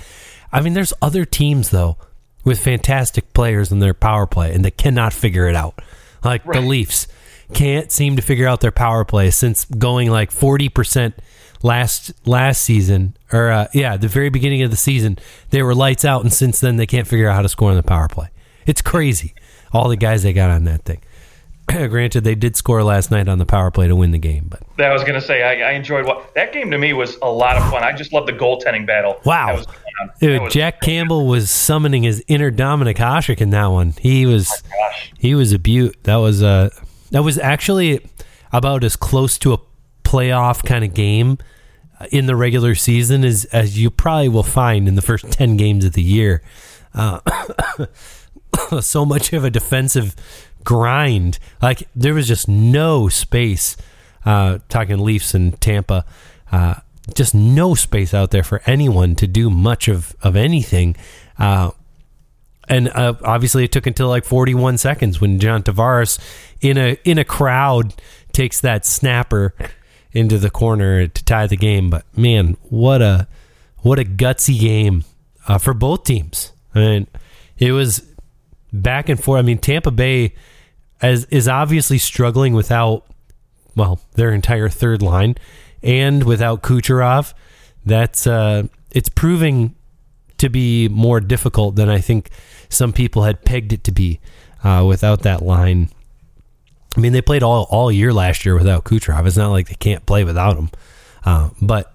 [0.56, 1.98] I mean, there's other teams though
[2.42, 5.82] with fantastic players in their power play and they cannot figure it out.
[6.24, 7.08] Like the Leafs
[7.52, 11.12] can't seem to figure out their power play since going like 40%
[11.62, 15.18] last last season or uh, yeah, the very beginning of the season,
[15.50, 17.76] they were lights out and since then they can't figure out how to score on
[17.76, 18.30] the power play.
[18.64, 19.34] It's crazy.
[19.74, 21.02] All the guys they got on that thing.
[21.68, 24.62] Granted, they did score last night on the power play to win the game, but
[24.78, 27.16] That I was going to say, I, I enjoyed what that game to me was
[27.20, 27.82] a lot of fun.
[27.82, 29.20] I just love the goaltending battle.
[29.24, 29.48] Wow.
[29.48, 29.82] That was going on.
[29.84, 29.85] That
[30.20, 33.94] dude, Jack Campbell was summoning his inner Dominik Hasek in that one.
[34.00, 35.12] He was gosh.
[35.18, 35.96] he was a beaut.
[36.04, 36.70] That was uh
[37.10, 38.06] that was actually
[38.52, 39.58] about as close to a
[40.04, 41.38] playoff kind of game
[42.10, 45.84] in the regular season as as you probably will find in the first 10 games
[45.84, 46.42] of the year.
[46.94, 47.20] Uh,
[48.80, 50.14] so much of a defensive
[50.64, 51.38] grind.
[51.62, 53.76] Like there was just no space.
[54.24, 56.04] Uh, talking Leafs and Tampa,
[56.50, 56.74] uh,
[57.14, 60.96] just no space out there for anyone to do much of of anything.
[61.38, 61.70] Uh,
[62.68, 66.18] and uh, obviously, it took until like 41 seconds when John Tavares,
[66.60, 67.94] in a in a crowd,
[68.32, 69.54] takes that snapper
[70.12, 71.90] into the corner to tie the game.
[71.90, 73.28] But man, what a
[73.78, 75.04] what a gutsy game
[75.46, 76.52] uh, for both teams.
[76.74, 77.06] I mean,
[77.58, 78.02] it was
[78.72, 79.38] back and forth.
[79.38, 80.34] I mean, Tampa Bay
[81.00, 83.04] as is obviously struggling without
[83.74, 85.36] well their entire third line
[85.86, 87.32] and without Kucherov.
[87.86, 89.74] That's uh, it's proving
[90.38, 92.28] to be more difficult than I think
[92.68, 94.20] some people had pegged it to be
[94.62, 95.88] uh, without that line.
[96.96, 99.26] I mean, they played all all year last year without Kucherov.
[99.26, 100.70] It's not like they can't play without him,
[101.24, 101.94] uh, but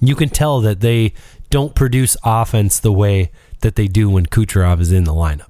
[0.00, 1.14] you can tell that they
[1.48, 5.46] don't produce offense the way that they do when Kucherov is in the lineup.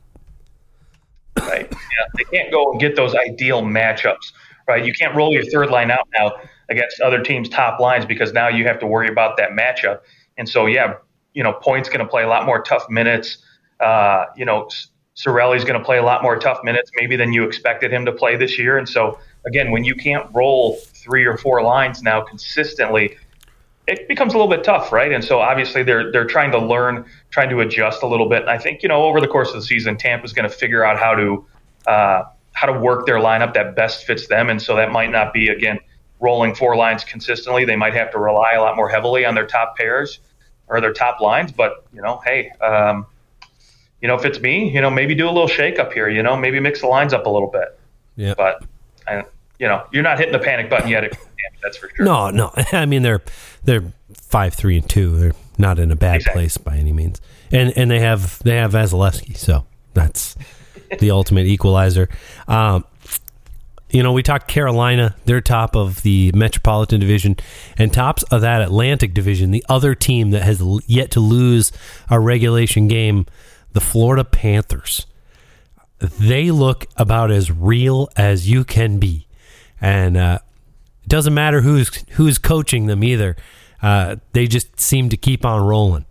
[1.41, 1.67] right?
[1.71, 4.33] Yeah, they can't go and get those ideal matchups,
[4.69, 4.85] right?
[4.85, 6.33] You can't roll your third line out now
[6.73, 10.01] against other teams' top lines because now you have to worry about that matchup.
[10.39, 10.95] And so, yeah,
[11.35, 13.39] you know, Point's going to play a lot more tough minutes.
[13.79, 14.69] Uh, you know,
[15.17, 18.13] Cirelli's going to play a lot more tough minutes maybe than you expected him to
[18.13, 18.79] play this year.
[18.79, 23.17] And so again, when you can't roll three or four lines now consistently,
[23.87, 25.13] it becomes a little bit tough, right?
[25.13, 28.43] And so obviously they're they're trying to learn, trying to adjust a little bit.
[28.43, 30.85] And I think you know over the course of the season, Tampa's going to figure
[30.85, 31.47] out how to
[31.87, 34.49] uh, how to work their lineup that best fits them.
[34.49, 35.79] And so that might not be again
[36.23, 37.65] rolling four lines consistently.
[37.65, 40.21] They might have to rely a lot more heavily on their top pairs
[40.69, 41.53] or their top lines.
[41.53, 43.05] But you know, hey, um,
[44.01, 46.09] you know, if it's me, you know, maybe do a little shake up here.
[46.09, 47.79] You know, maybe mix the lines up a little bit.
[48.17, 48.35] Yeah.
[48.37, 48.65] But
[49.07, 49.25] I,
[49.59, 51.13] you know, you're not hitting the panic button yet.
[51.63, 52.05] That's for sure.
[52.05, 52.53] No, no.
[52.73, 53.23] I mean, they're
[53.65, 55.17] they're five, three, and two.
[55.17, 56.41] They're not in a bad exactly.
[56.41, 57.21] place by any means.
[57.51, 60.37] And and they have they have Vasilevskiy, so that's
[60.99, 62.09] the ultimate equalizer.
[62.49, 62.85] Um,
[63.93, 67.37] you know, we talked Carolina, they're top of the Metropolitan Division,
[67.77, 71.73] and tops of that Atlantic Division, the other team that has yet to lose
[72.09, 73.27] a regulation game,
[73.73, 75.07] the Florida Panthers.
[75.99, 79.29] They look about as real as you can be.
[79.81, 80.39] And uh,
[81.03, 83.37] it doesn't matter who's who's coaching them either.
[83.83, 86.07] Uh, they just seem to keep on rolling.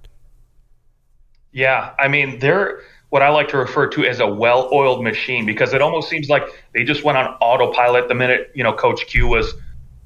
[1.51, 5.73] Yeah, I mean they're what I like to refer to as a well-oiled machine because
[5.73, 6.43] it almost seems like
[6.73, 9.53] they just went on autopilot the minute you know Coach Q was,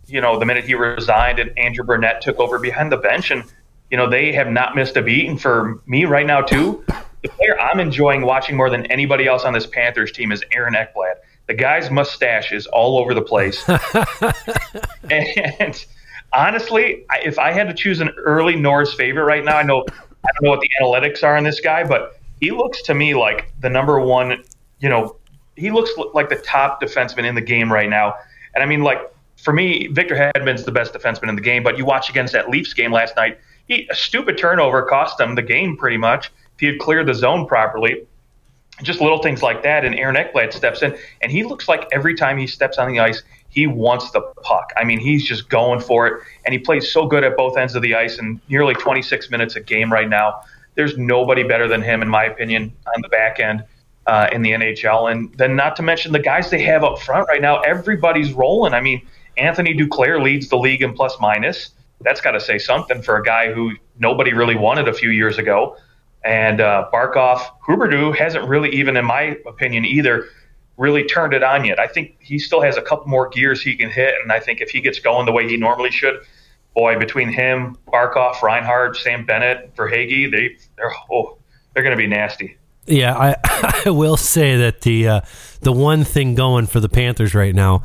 [0.08, 3.44] you know, the minute he resigned and Andrew Brunette took over behind the bench, and
[3.92, 5.30] you know they have not missed a beat.
[5.30, 6.84] And for me right now too,
[7.22, 10.74] the player I'm enjoying watching more than anybody else on this Panthers team is Aaron
[10.74, 11.18] Ekblad.
[11.46, 13.64] The guy's mustache is all over the place,
[15.12, 15.86] and
[16.34, 20.30] honestly, if I had to choose an early Norris favorite right now, I know I
[20.34, 23.54] don't know what the analytics are on this guy, but he looks to me like
[23.60, 24.44] the number one,
[24.80, 25.18] you know,
[25.56, 28.16] he looks like the top defenseman in the game right now.
[28.54, 29.00] And I mean, like,
[29.38, 32.50] for me, Victor Hedman's the best defenseman in the game, but you watch against that
[32.50, 36.28] Leafs game last night, he, a stupid turnover cost him the game pretty much.
[36.56, 38.06] If he had cleared the zone properly,
[38.84, 39.86] just little things like that.
[39.86, 43.00] And Aaron Ekblad steps in, and he looks like every time he steps on the
[43.00, 44.72] ice, he wants the puck.
[44.76, 47.76] I mean, he's just going for it, and he plays so good at both ends
[47.76, 50.42] of the ice in nearly 26 minutes a game right now.
[50.76, 53.64] There's nobody better than him, in my opinion, on the back end
[54.08, 55.12] uh, in the NHL.
[55.12, 57.62] And then, not to mention the guys they have up front right now.
[57.62, 58.74] Everybody's rolling.
[58.74, 59.06] I mean,
[59.38, 61.72] Anthony Duclair leads the league in plus minus.
[62.02, 65.38] That's got to say something for a guy who nobody really wanted a few years
[65.38, 65.78] ago.
[66.24, 70.28] And uh, Barkov, Huberdeau hasn't really, even in my opinion, either
[70.78, 71.80] really turned it on yet.
[71.80, 74.60] I think he still has a couple more gears he can hit, and I think
[74.60, 76.20] if he gets going the way he normally should,
[76.76, 81.38] boy, between him, Barkov, Reinhart, Sam Bennett, Verhaeghe, they they're oh,
[81.74, 82.58] they're going to be nasty.
[82.86, 83.36] Yeah, I
[83.86, 85.22] I will say that the uh,
[85.62, 87.84] the one thing going for the Panthers right now,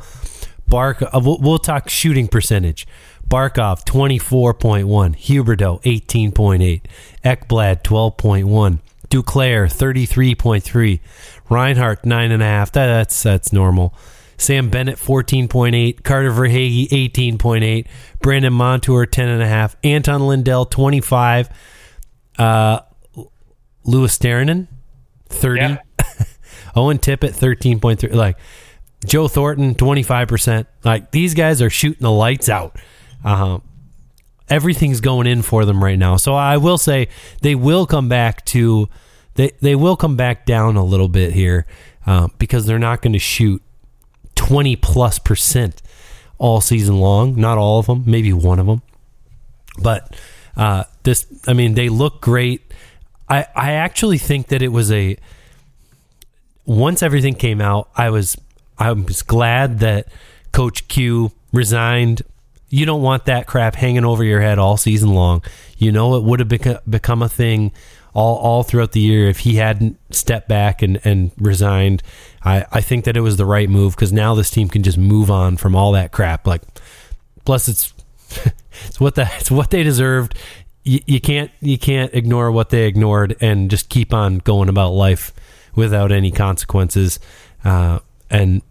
[0.67, 1.01] Bark.
[1.01, 2.85] Uh, we'll, we'll, talk shooting percentage.
[3.27, 6.87] Barkov twenty four point one, Huberdeau eighteen point eight,
[7.23, 11.01] Ekblad twelve point one, Duclair thirty three point three,
[11.49, 12.71] Reinhart nine and a half.
[12.73, 13.95] That, that's that's normal.
[14.41, 17.87] Sam Bennett 14.8, Carter Verhaeghe 18.8,
[18.21, 21.49] Brandon Montour 10.5, Anton Lundell 25,
[22.39, 22.79] uh,
[23.85, 24.67] Luostarinen
[25.29, 25.77] 30, yeah.
[26.75, 28.13] Owen Tippett 13.3.
[28.13, 28.37] Like
[29.05, 30.65] Joe Thornton 25%.
[30.83, 32.77] Like these guys are shooting the lights out.
[33.23, 33.59] Uh,
[34.49, 36.17] everything's going in for them right now.
[36.17, 37.09] So I will say
[37.41, 38.89] they will come back to
[39.35, 41.65] they they will come back down a little bit here
[42.05, 43.61] uh, because they're not going to shoot
[44.51, 45.81] 20 plus percent
[46.37, 47.39] all season long.
[47.39, 48.81] Not all of them, maybe one of them.
[49.81, 50.13] But
[50.57, 52.61] uh, this, I mean, they look great.
[53.29, 55.15] I, I actually think that it was a
[56.65, 58.35] once everything came out, I was
[58.77, 60.07] I was glad that
[60.51, 62.21] Coach Q resigned.
[62.67, 65.43] You don't want that crap hanging over your head all season long.
[65.77, 67.71] You know it would have beca- become a thing
[68.13, 72.03] all all throughout the year if he hadn't stepped back and, and resigned.
[72.43, 74.97] I, I think that it was the right move because now this team can just
[74.97, 76.47] move on from all that crap.
[76.47, 76.63] Like,
[77.45, 77.93] plus it's
[78.85, 80.37] it's what the it's what they deserved.
[80.83, 84.91] You, you can't you can't ignore what they ignored and just keep on going about
[84.91, 85.33] life
[85.75, 87.19] without any consequences.
[87.63, 87.99] Uh,
[88.29, 88.61] and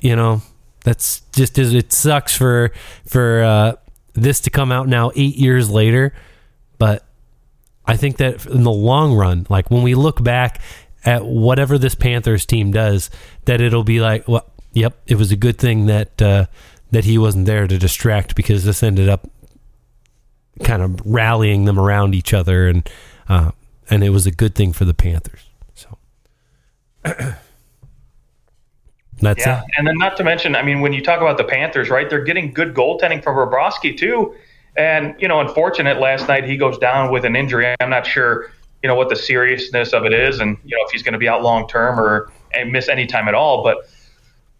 [0.00, 0.42] you know
[0.84, 2.72] that's just it sucks for
[3.06, 3.72] for uh,
[4.12, 6.12] this to come out now eight years later,
[6.78, 7.06] but
[7.86, 10.60] I think that in the long run, like when we look back
[11.04, 13.10] at whatever this Panthers team does,
[13.44, 16.46] that it'll be like, well, yep, it was a good thing that uh,
[16.90, 19.28] that he wasn't there to distract because this ended up
[20.62, 22.88] kind of rallying them around each other, and
[23.28, 23.50] uh,
[23.90, 25.48] and it was a good thing for the Panthers.
[25.74, 25.98] So
[29.20, 29.64] that's yeah, it.
[29.78, 32.08] and then not to mention, I mean, when you talk about the Panthers, right?
[32.08, 34.34] They're getting good goaltending from Bobrovsky too.
[34.76, 37.74] And, you know, unfortunate last night he goes down with an injury.
[37.80, 38.50] I'm not sure,
[38.84, 41.18] you know, what the seriousness of it is and, you know, if he's going to
[41.18, 42.30] be out long term or
[42.66, 43.64] miss any time at all.
[43.64, 43.88] But,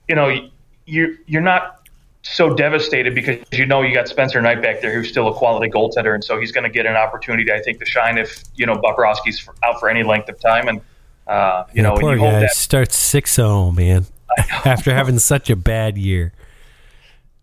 [0.09, 0.49] you know,
[0.87, 1.87] you you're not
[2.23, 5.71] so devastated because you know you got Spencer Knight back there, who's still a quality
[5.71, 8.65] goaltender, and so he's going to get an opportunity, I think, to shine if you
[8.65, 10.81] know Bobrovsky's out for any length of time, and
[11.27, 14.07] uh, you Yeah, know, poor you guy that starts 6 0, man.
[14.65, 16.33] After having such a bad year.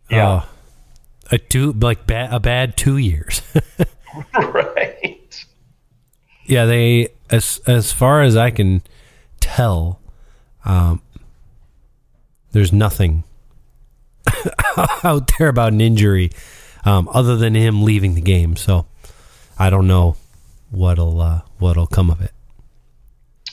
[0.09, 0.41] Yeah.
[0.43, 0.49] Oh,
[1.31, 3.43] a two like ba- a bad 2 years.
[4.33, 4.70] right.
[6.45, 8.81] Yeah, they as as far as I can
[9.39, 9.99] tell
[10.65, 11.01] um
[12.51, 13.23] there's nothing
[15.03, 16.31] out there about an injury
[16.85, 18.55] um, other than him leaving the game.
[18.55, 18.85] So
[19.57, 20.15] I don't know
[20.69, 22.31] what'll uh, what'll come of it.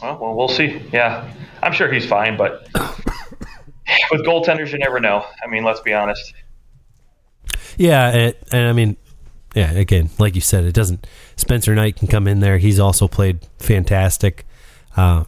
[0.03, 0.81] Well, well, we'll see.
[0.92, 2.68] Yeah, I'm sure he's fine, but
[4.12, 5.24] with goaltenders, you never know.
[5.44, 6.33] I mean, let's be honest.
[7.77, 8.96] Yeah, it, and I mean,
[9.55, 11.07] yeah, again, like you said, it doesn't.
[11.38, 12.59] Spencer Knight can come in there.
[12.59, 14.44] He's also played fantastic.
[14.96, 15.24] Uh,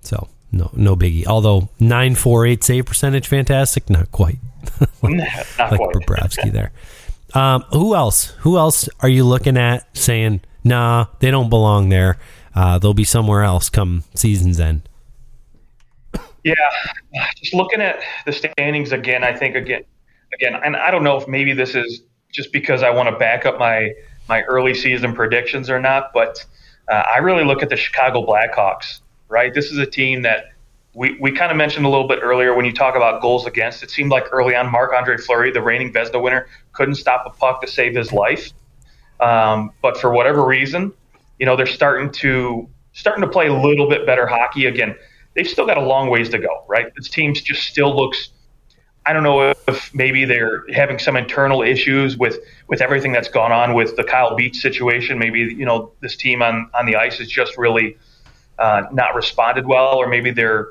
[0.00, 1.26] so no, no biggie.
[1.26, 3.88] Although nine four eight save percentage, fantastic.
[3.88, 4.38] Not quite
[5.02, 5.12] Not
[5.58, 5.94] like quite.
[5.94, 6.72] Bobrovsky there.
[7.34, 8.26] Um, who else?
[8.40, 12.18] Who else are you looking at saying, nah, they don't belong there?
[12.54, 14.82] Uh, they'll be somewhere else come season's end.
[16.44, 16.54] Yeah,
[17.36, 19.84] just looking at the standings again, I think again,
[20.34, 23.46] again, and I don't know if maybe this is just because I want to back
[23.46, 23.92] up my
[24.28, 26.44] my early season predictions or not, but
[26.88, 29.00] uh, I really look at the Chicago Blackhawks.
[29.28, 30.52] Right, this is a team that
[30.94, 33.82] we, we kind of mentioned a little bit earlier when you talk about goals against.
[33.82, 37.30] It seemed like early on, Marc Andre Fleury, the reigning Vezina winner, couldn't stop a
[37.30, 38.52] puck to save his life.
[39.20, 40.92] Um, but for whatever reason,
[41.38, 44.94] you know, they're starting to starting to play a little bit better hockey again.
[45.34, 46.92] They've still got a long ways to go, right?
[46.94, 48.30] This team just still looks.
[49.04, 52.38] I don't know if maybe they're having some internal issues with
[52.68, 55.18] with everything that's gone on with the Kyle Beach situation.
[55.18, 57.96] Maybe you know this team on on the ice is just really
[58.58, 60.70] uh, not responded well, or maybe they're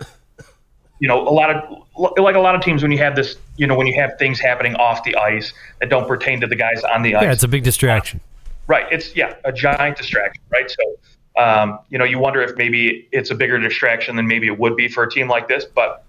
[1.00, 3.68] you know a lot of like a lot of teams when you have this you
[3.68, 6.84] know when you have things happening off the ice that don't pertain to the guys
[6.84, 7.24] on the ice.
[7.24, 8.22] Yeah, it's a big distraction.
[8.68, 8.86] Right.
[8.90, 10.42] It's yeah, a giant distraction.
[10.50, 10.72] Right.
[10.72, 14.58] So, um, you know, you wonder if maybe it's a bigger distraction than maybe it
[14.58, 15.66] would be for a team like this.
[15.66, 16.06] But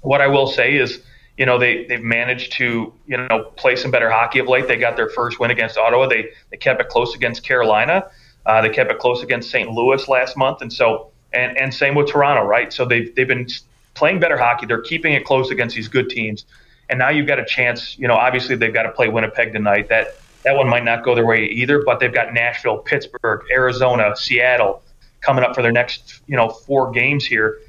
[0.00, 1.02] what I will say is,
[1.40, 4.68] you know, they they've managed to you know play some better hockey of late.
[4.68, 6.06] They got their first win against Ottawa.
[6.06, 8.10] They they kept it close against Carolina.
[8.44, 9.70] Uh, they kept it close against St.
[9.70, 12.42] Louis last month, and so and and same with Toronto.
[12.42, 12.70] Right.
[12.70, 13.48] So they've they've been
[13.94, 14.66] playing better hockey.
[14.66, 16.44] They're keeping it close against these good teams.
[16.90, 17.98] And now you've got a chance.
[17.98, 19.88] You know, obviously they've got to play Winnipeg tonight.
[19.88, 24.14] That that one might not go their way either, but they've got Nashville, Pittsburgh, Arizona,
[24.14, 24.82] Seattle
[25.22, 27.60] coming up for their next, you know, four games here.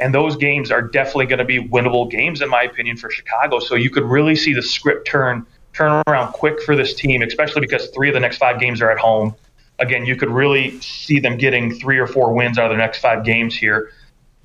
[0.00, 3.60] And those games are definitely going to be winnable games, in my opinion, for Chicago.
[3.60, 7.60] So you could really see the script turn turn around quick for this team, especially
[7.60, 9.34] because three of the next five games are at home.
[9.78, 12.98] Again, you could really see them getting three or four wins out of the next
[12.98, 13.92] five games here,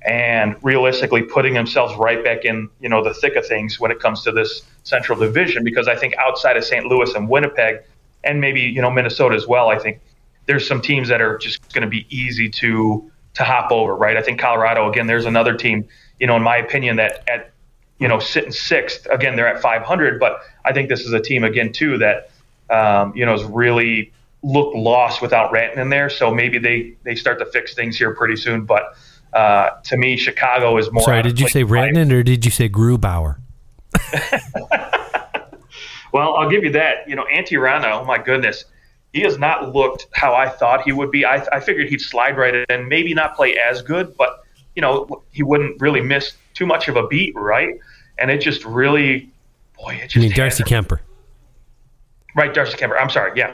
[0.02, 3.98] and realistically putting themselves right back in, you know, the thick of things when it
[3.98, 5.64] comes to this Central Division.
[5.64, 6.86] Because I think outside of St.
[6.86, 7.82] Louis and Winnipeg,
[8.24, 10.00] and maybe you know Minnesota as well, I think
[10.44, 14.16] there's some teams that are just going to be easy to to hop over, right?
[14.16, 15.06] I think Colorado again.
[15.06, 15.86] There's another team,
[16.18, 17.52] you know, in my opinion, that at
[17.98, 21.44] you know sitting sixth again, they're at 500, but I think this is a team
[21.44, 22.30] again too that
[22.70, 26.10] um, you know is really looked lost without Ranton in there.
[26.10, 28.64] So maybe they they start to fix things here pretty soon.
[28.64, 28.96] But
[29.32, 31.04] uh, to me, Chicago is more.
[31.04, 33.36] Sorry, did you say Rantanen or did you say Grubauer?
[36.16, 37.06] Well, I'll give you that.
[37.06, 38.64] You know, Antti Raanta, oh my goodness,
[39.16, 41.24] he has not looked how I thought he would be.
[41.24, 44.40] I, I figured he'd slide right in, maybe not play as good, but
[44.74, 47.74] you know, he wouldn't really miss too much of a beat, right?
[48.18, 49.30] And it just really,
[49.78, 50.98] boy, it just I mean, Darcy hasn't- Kuemper.
[52.34, 52.52] right?
[52.52, 53.00] Darcy Kuemper.
[53.00, 53.52] I'm sorry, yeah,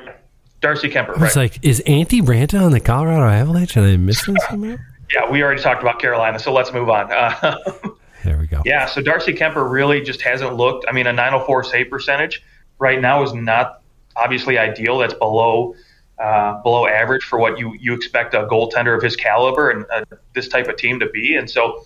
[0.61, 1.11] Darcy Kuemper.
[1.16, 1.37] I was Right?
[1.53, 3.77] like, is Antti Raanta on the Colorado Avalanche?
[3.77, 4.77] And I missed him somehow?
[5.14, 7.12] yeah, we already talked about Carolina, so let's move on.
[7.12, 7.57] Uh,
[8.25, 8.62] There we go.
[8.64, 10.85] Yeah, so Darcy Kuemper really just hasn't looked.
[10.88, 12.41] I mean, a 904 save percentage
[12.78, 13.82] right now is not
[14.17, 14.99] obviously ideal.
[14.99, 15.75] That's below
[16.19, 20.05] uh, below average for what you you expect a goaltender of his caliber and uh,
[20.35, 21.37] this type of team to be.
[21.37, 21.85] And so,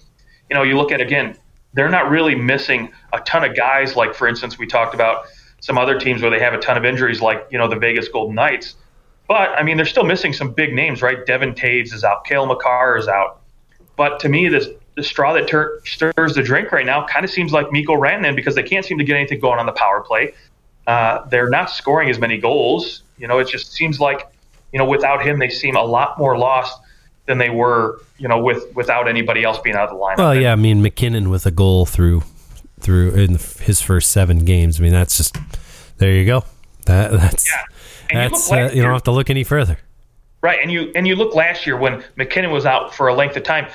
[0.51, 1.37] you know, you look at again,
[1.75, 3.97] they're not really missing a ton of guys.
[3.97, 5.27] Like for instance, we talked about
[5.61, 8.09] some other teams where they have a ton of injuries, like you know the Vegas
[8.09, 8.77] Golden Knights.
[9.29, 11.25] But I mean, they're still missing some big names, right?
[11.27, 13.41] Devon Toews is out, Cale Makar is out.
[13.97, 17.31] But to me, this the straw that tur- stirs the drink right now kind of
[17.31, 20.01] seems like Mikko Rantanen because they can't seem to get anything going on the power
[20.01, 20.33] play.
[20.87, 23.03] Uh, they're not scoring as many goals.
[23.19, 24.29] You know, it just seems like
[24.73, 26.79] you know without him they seem a lot more lost
[27.27, 28.01] than they were.
[28.19, 30.19] You know, with without anybody else being out of the lineup.
[30.19, 32.23] Well, yeah, I mean, MacKinnon with a goal through
[32.81, 33.31] through in
[33.61, 34.81] his first seven games.
[34.81, 35.37] I mean, that's just
[35.99, 36.45] there you go.
[36.87, 37.65] That that's Yeah.
[38.11, 39.79] And you uh, you don't have to look any further.
[40.43, 43.37] Right, and you and you look last year when MacKinnon was out for a length
[43.37, 43.67] of time.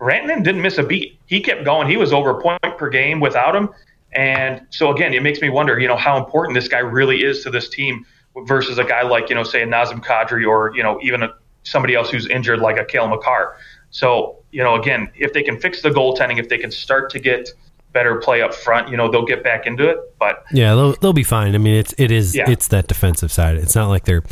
[0.00, 1.16] Rantanen didn't miss a beat.
[1.26, 1.88] He kept going.
[1.88, 3.70] He was over a point per game without him.
[4.14, 7.42] And so again, it makes me wonder, you know, how important this guy really is
[7.44, 8.04] to this team
[8.46, 11.34] versus a guy like, you know, say a Nazem Kadri or, you know, even a,
[11.62, 13.56] somebody else who's injured like a Cale Makar.
[13.90, 17.18] So, you know, again, if they can fix the goaltending, if they can start to
[17.18, 17.48] get
[17.92, 19.98] better play up front, you know, they'll get back into it.
[20.18, 21.54] But yeah, they'll they'll be fine.
[21.54, 22.50] I mean, it's it is yeah.
[22.50, 23.56] it's that defensive side.
[23.56, 24.22] It's not like they're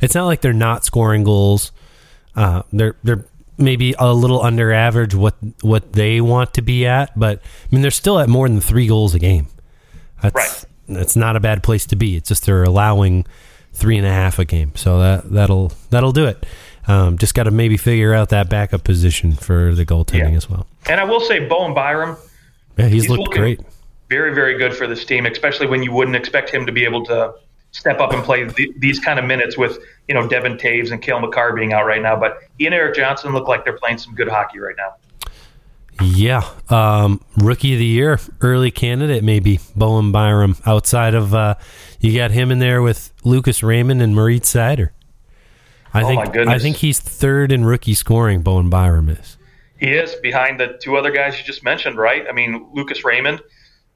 [0.00, 1.72] it's not like they're not scoring goals.
[2.34, 3.24] Uh, they're they're
[3.58, 7.82] maybe a little under average what what they want to be at, but I mean
[7.82, 9.48] they're still at more than three goals a game.
[10.22, 10.64] That's right.
[10.88, 12.16] that's not a bad place to be.
[12.16, 13.26] It's just they're allowing
[13.72, 16.44] three and a half a game, so that that'll that'll do it.
[16.88, 20.36] Um, just got to maybe figure out that backup position for the goaltending yeah.
[20.36, 20.66] as well.
[20.88, 22.16] And I will say, Bowen Byram.
[22.76, 23.60] Yeah, he's, he's looked great.
[24.08, 27.04] Very, very good for this team, especially when you wouldn't expect him to be able
[27.06, 27.34] to
[27.70, 29.78] step up and play th- these kind of minutes with
[30.08, 32.16] you know Devon Toews and Cale Makar being out right now.
[32.16, 34.94] But he and Erik Johnson look like they're playing some good hockey right now.
[36.00, 40.56] Yeah, um, rookie of the year, early candidate maybe Bowen Byram.
[40.66, 41.56] Outside of uh,
[42.00, 44.90] you got him in there with Lucas Raymond and Moritz Seider.
[45.94, 48.42] I oh think I think he's third in rookie scoring.
[48.42, 49.36] Bowen Byram is.
[49.78, 52.24] He is behind the two other guys you just mentioned, right?
[52.28, 53.42] I mean, Lucas Raymond,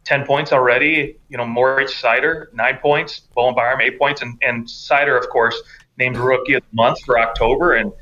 [0.04, 1.16] ten points already.
[1.28, 3.20] You know, Moritz Seider, nine points.
[3.34, 5.60] Bowen Byram, eight points, and and Seider, of course,
[5.98, 7.92] named Rookie of the Month for October, and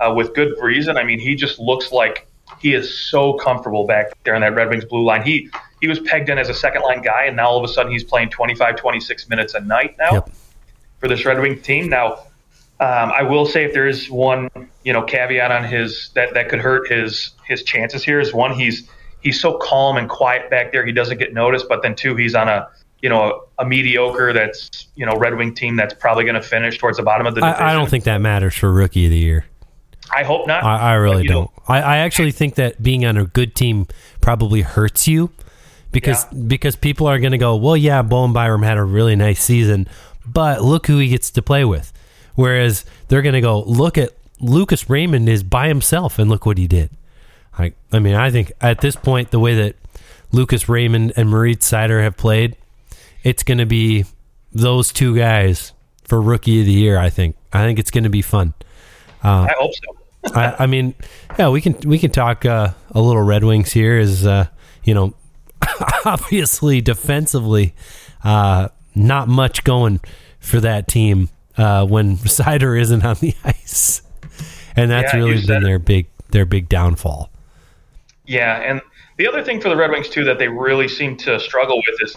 [0.00, 0.96] uh, with good reason.
[0.96, 2.26] I mean, he just looks like
[2.60, 5.22] he is so comfortable back there in that Red Wings blue line.
[5.22, 5.50] He
[5.80, 7.92] he was pegged in as a second line guy, and now all of a sudden
[7.92, 10.30] he's playing 25, 26 minutes a night now yep.
[10.98, 11.88] for this Red Wing team.
[11.88, 12.12] Now,
[12.80, 14.48] um, I will say if there is one
[14.82, 18.54] you know caveat on his that that could hurt his his chances here is one
[18.54, 18.88] he's
[19.20, 22.34] he's so calm and quiet back there he doesn't get noticed, but then two he's
[22.34, 22.68] on a
[23.04, 26.42] you know, a, a, mediocre that's, you know, Red Wing team that's probably going to
[26.42, 27.62] finish towards the bottom of the division.
[27.62, 29.44] I, I, don't think that matters for rookie of the year.
[30.10, 30.64] I hope not.
[30.64, 31.50] I, I really don't.
[31.68, 33.88] I, I, actually think that being on a good team
[34.22, 35.30] probably hurts you
[35.92, 36.44] because yeah.
[36.46, 39.86] because people are going to go, well, yeah, Bowen Byram had a really nice season,
[40.24, 41.92] but look who he gets to play with.
[42.36, 46.56] Whereas they're going to go, look at Lucas Raymond is by himself and look what
[46.56, 46.88] he did.
[47.58, 49.76] I, I mean, I think at this point, the way that
[50.32, 52.56] Lucas Raymond and Marie Seider have played,
[53.24, 54.04] it's going to be
[54.52, 55.72] those two guys
[56.04, 56.98] for rookie of the year.
[56.98, 57.36] I think.
[57.52, 58.54] I think it's going to be fun.
[59.22, 59.96] Uh, I hope so.
[60.34, 60.94] I, I, mean,
[61.38, 63.98] yeah, we can we can talk uh, a little Red Wings here.
[63.98, 64.46] Is uh,
[64.84, 65.14] you know,
[66.04, 67.74] obviously defensively,
[68.22, 70.00] uh, not much going
[70.38, 74.02] for that team uh, when Seider isn't on the ice,
[74.76, 77.30] and that's yeah, really been their big their big downfall.
[78.26, 78.80] Yeah, and
[79.18, 82.02] the other thing for the Red Wings too that they really seem to struggle with
[82.02, 82.16] is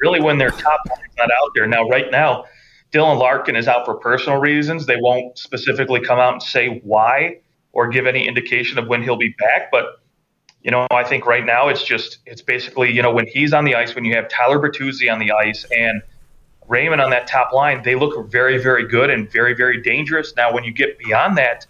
[0.00, 1.66] really when their top line's not out there.
[1.66, 2.44] Now, right now,
[2.92, 4.86] Dylan Larkin is out for personal reasons.
[4.86, 7.40] They won't specifically come out and say why
[7.72, 9.70] or give any indication of when he'll be back.
[9.70, 10.00] But,
[10.62, 13.64] you know, I think right now it's just, it's basically, you know, when he's on
[13.64, 16.02] the ice, when you have Tyler Bertuzzi on the ice and
[16.66, 20.34] Raymond on that top line, they look very, very good and very, very dangerous.
[20.36, 21.66] Now, when you get beyond that,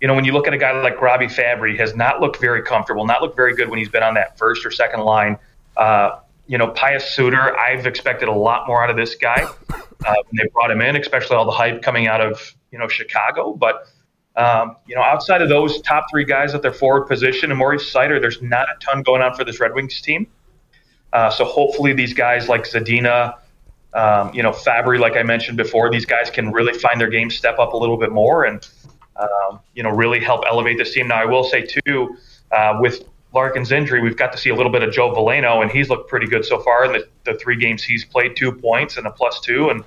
[0.00, 2.62] you know, when you look at a guy like Robby Fabbri, has not looked very
[2.62, 5.38] comfortable, not looked very good when he's been on that first or second line.
[5.76, 6.18] Uh,
[6.52, 10.36] you know, Pius Suter, I've expected a lot more out of this guy uh, when
[10.36, 13.54] they brought him in, especially all the hype coming out of, you know, Chicago.
[13.54, 13.86] But,
[14.36, 17.90] um, you know, outside of those top three guys at their forward position and Maurice
[17.90, 20.26] Seider, there's not a ton going on for this Red Wings team.
[21.14, 23.36] Uh, so hopefully these guys like Zadina,
[23.94, 27.30] um, you know, Fabbri, like I mentioned before, these guys can really find their game,
[27.30, 28.68] step up a little bit more, and
[29.16, 31.08] um, you know, really help elevate this team.
[31.08, 32.14] Now, I will say too,
[32.50, 33.04] uh, with
[33.34, 36.08] Larkin's injury, we've got to see a little bit of Joe Veleno, and he's looked
[36.08, 39.10] pretty good so far in the, the three games he's played, two points and a
[39.10, 39.70] plus two.
[39.70, 39.84] And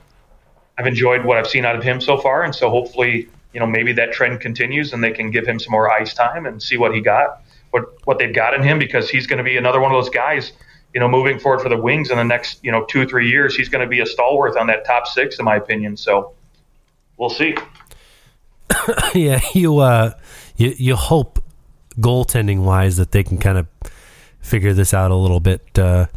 [0.78, 2.44] I've enjoyed what I've seen out of him so far.
[2.44, 5.72] And so hopefully, you know, maybe that trend continues and they can give him some
[5.72, 9.10] more ice time and see what he got, what, what they've got in him, because
[9.10, 10.52] he's going to be another one of those guys,
[10.94, 13.56] you know, moving forward for the Wings in the next, you know, two three years.
[13.56, 15.98] He's going to be a stalwart on that top six, in my opinion.
[15.98, 16.34] So
[17.18, 17.56] we'll see.
[19.14, 20.14] yeah, you, uh,
[20.58, 21.45] you, you hope
[22.00, 23.68] goaltending wise that they can kind of
[24.42, 25.62] figure this out a little bit.
[25.78, 26.08] Uh,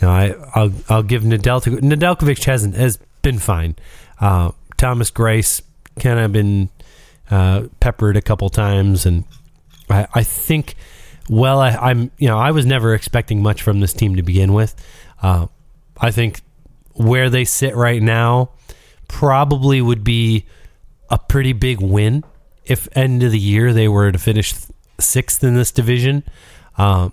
[0.00, 1.80] you know, I I'll I'll give Nedeljkovic.
[1.80, 3.76] Nedeljkovic hasn't has been fine.
[4.20, 5.62] Uh, Thomas Greiss
[5.98, 6.68] kind of been
[7.30, 9.24] uh, peppered a couple times, and
[9.88, 10.74] I, I think.
[11.28, 14.52] Well, I, am you know I was never expecting much from this team to begin
[14.52, 14.74] with.
[15.22, 15.46] Uh,
[15.96, 16.40] I think
[16.94, 18.50] where they sit right now
[19.06, 20.46] probably would be
[21.08, 22.24] a pretty big win
[22.64, 24.54] if end of the year they were to finish
[25.00, 26.24] sixth in this division.
[26.76, 27.10] Uh,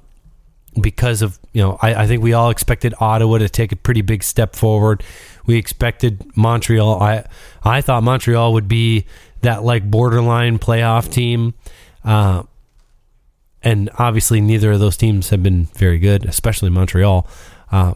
[0.80, 4.02] because of you know, I, I, think we all expected Ottawa to take a pretty
[4.02, 5.04] big step forward.
[5.46, 7.02] We expected Montreal.
[7.02, 7.26] I
[7.64, 9.06] I thought Montreal would be
[9.42, 11.56] that like borderline playoff team,
[12.04, 12.44] uh,
[13.64, 17.28] and obviously neither of those teams have been very good, especially Montreal.
[17.72, 17.94] Uh,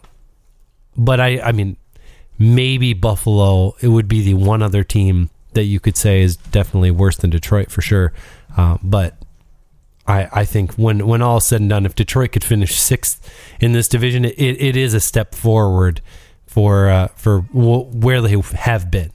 [0.97, 1.77] but I, I mean,
[2.37, 3.75] maybe Buffalo.
[3.81, 7.29] It would be the one other team that you could say is definitely worse than
[7.29, 8.13] Detroit for sure.
[8.55, 9.15] Uh, but
[10.11, 13.33] I, I think when when all is said and done, if Detroit could finish sixth
[13.59, 16.01] in this division, it, it is a step forward
[16.45, 19.11] for uh, for w- where they have been.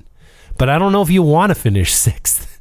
[0.56, 2.60] But I don't know if you want to finish sixth.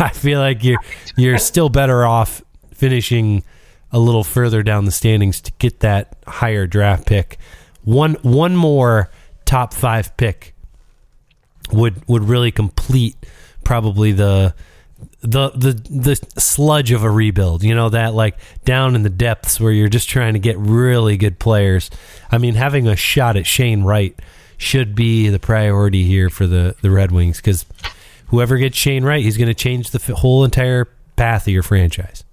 [0.00, 0.80] I feel like you're
[1.16, 2.42] you're still better off
[2.74, 3.44] finishing
[3.92, 7.38] a little further down the standings to get that higher draft pick.
[7.84, 9.10] One one more
[9.44, 10.54] top five pick
[11.72, 13.14] would would really complete
[13.62, 14.54] probably the
[15.20, 17.62] the the the sludge of a rebuild.
[17.62, 21.16] You know that like down in the depths where you're just trying to get really
[21.16, 21.90] good players.
[22.30, 24.18] I mean, having a shot at Shane Wright
[24.56, 27.66] should be the priority here for the the Red Wings because
[28.28, 32.24] whoever gets Shane Wright, he's going to change the whole entire path of your franchise.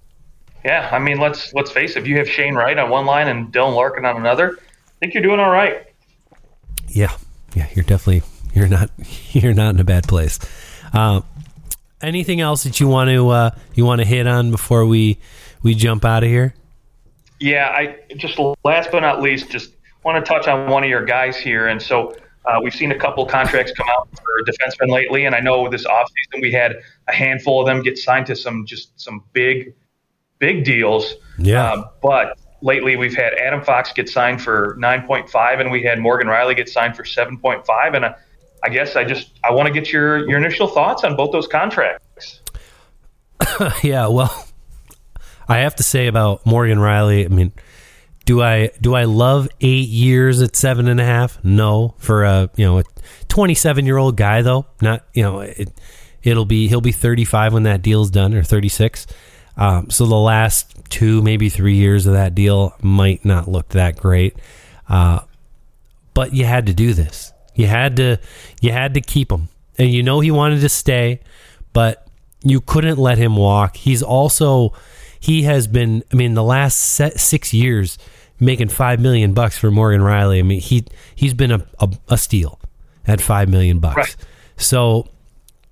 [0.64, 2.00] Yeah, I mean, let's let's face it.
[2.00, 5.14] If you have Shane Wright on one line and Dylan Larkin on another, I think
[5.14, 5.86] you're doing all right.
[6.88, 7.14] Yeah,
[7.54, 8.22] yeah, you're definitely
[8.54, 8.90] you're not
[9.32, 10.38] you're not in a bad place.
[10.92, 11.20] Uh,
[12.06, 15.18] anything else that you want to uh, you want to hit on before we
[15.62, 16.54] we jump out of here?
[17.40, 19.74] Yeah, I just last but not least, just
[20.04, 22.16] want to touch on one of your guys here, and so.
[22.46, 25.86] Uh, we've seen a couple contracts come out for defensemen lately, and I know this
[25.86, 26.76] offseason we had
[27.08, 29.72] a handful of them get signed to some just some big,
[30.40, 31.14] big deals.
[31.38, 31.72] Yeah.
[31.72, 36.26] Uh, but lately we've had Adam Fox get signed for 9.5, and we had Morgan
[36.26, 38.14] Rielly get signed for 7.5, and uh,
[38.64, 41.46] I guess I just I want to get your your initial thoughts on both those
[41.46, 42.40] contracts.
[43.82, 44.46] yeah, well,
[45.46, 47.26] I have to say about Morgan Rielly.
[47.26, 47.52] I mean,
[48.24, 51.44] do I do I love eight years at seven and a half?
[51.44, 52.84] No, for a you know a
[53.28, 54.64] twenty seven year old guy though.
[54.80, 55.70] Not you know it.
[56.22, 59.06] It'll be he'll be thirty five when that deal's done or thirty six.
[59.58, 63.98] Um, so the last two maybe three years of that deal might not look that
[63.98, 64.36] great.
[64.88, 65.20] Uh,
[66.14, 67.33] but you had to do this.
[67.54, 68.18] You had to
[68.60, 69.48] you had to keep him.
[69.78, 71.20] And you know he wanted to stay,
[71.72, 72.06] but
[72.42, 73.76] you couldn't let him walk.
[73.76, 74.72] He's also
[75.18, 77.98] he has been I mean the last 6 years
[78.40, 80.38] making 5 million bucks for Morgan Rielly.
[80.38, 80.84] I mean he
[81.14, 82.60] he's been a a, a steal
[83.06, 83.96] at 5 million bucks.
[83.96, 84.16] Right.
[84.56, 85.08] So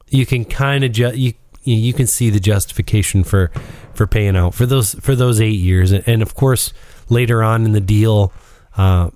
[0.09, 3.51] you can kind of ju- you you can see the justification for
[3.95, 6.73] for paying out for those for those 8 years and of course
[7.09, 8.33] later on in the deal
[8.77, 9.11] uh,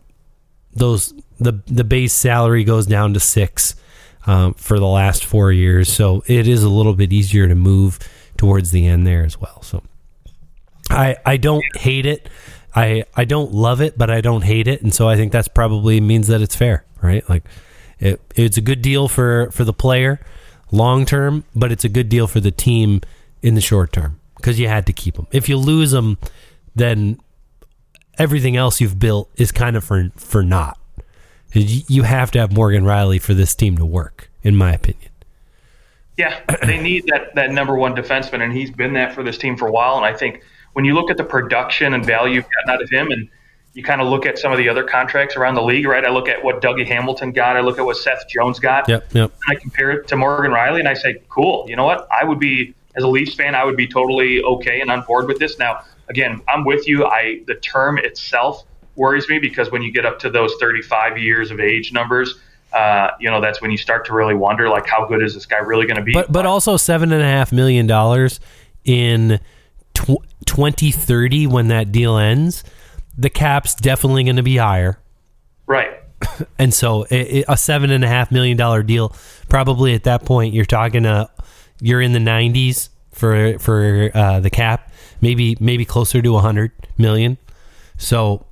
[0.73, 3.75] those the the base salary goes down to six
[4.27, 7.99] um, for the last four years, so it is a little bit easier to move
[8.37, 9.63] towards the end there as well.
[9.63, 9.83] So
[10.91, 12.29] I I don't hate it.
[12.75, 15.49] I I don't love it, but I don't hate it, and so I think that's
[15.49, 17.29] probably means that it's fair, right?
[17.29, 17.45] Like
[17.99, 20.21] it, it's a good deal for for the player
[20.71, 23.01] long term, but it's a good deal for the team
[23.43, 25.27] in the short term because you had to keep them.
[25.33, 26.19] If you lose them,
[26.75, 27.21] then
[28.19, 30.79] everything else you've built is kind of for for naught.
[31.61, 35.11] You have to have Morgan Rielly for this team to work, in my opinion.
[36.17, 39.57] Yeah, they need that that number one defenseman, and he's been that for this team
[39.57, 39.97] for a while.
[39.97, 40.43] And I think
[40.73, 43.29] when you look at the production and value you've gotten out of him, and
[43.75, 46.05] you kind of look at some of the other contracts around the league, right?
[46.05, 49.13] I look at what Dougie Hamilton got, I look at what Seth Jones got, yep,
[49.13, 49.31] yep.
[49.31, 51.67] and I compare it to Morgan Rielly, and I say, cool.
[51.69, 52.09] You know what?
[52.11, 55.29] I would be as a Leafs fan, I would be totally okay and on board
[55.29, 55.59] with this.
[55.59, 57.05] Now, again, I'm with you.
[57.05, 58.65] I the term itself
[58.97, 62.39] worries me because when you get up to those 35 years of age numbers,
[62.73, 65.47] uh, you know, that's when you start to really wonder, like, how good is this
[65.47, 66.13] guy really going to be?
[66.13, 68.41] But but also seven and a half million dollars
[68.85, 69.41] in
[69.95, 72.65] tw- 2030 when that deal ends,
[73.17, 74.99] the cap's definitely going to be higher.
[75.67, 75.91] Right.
[76.59, 79.15] And so it, it, a seven and a half million dollar deal,
[79.49, 81.31] probably at that point, you're talking a,
[81.81, 84.91] you're in the 90s for for uh, the cap,
[85.21, 87.39] maybe maybe closer to 100 million.
[87.99, 88.46] So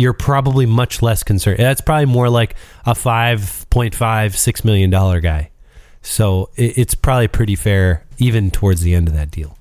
[0.00, 1.58] you're probably much less concerned.
[1.58, 5.50] That's probably more like a 5.5, 6 million dollar guy.
[6.02, 9.58] So it, it's probably pretty fair even towards the end of that deal.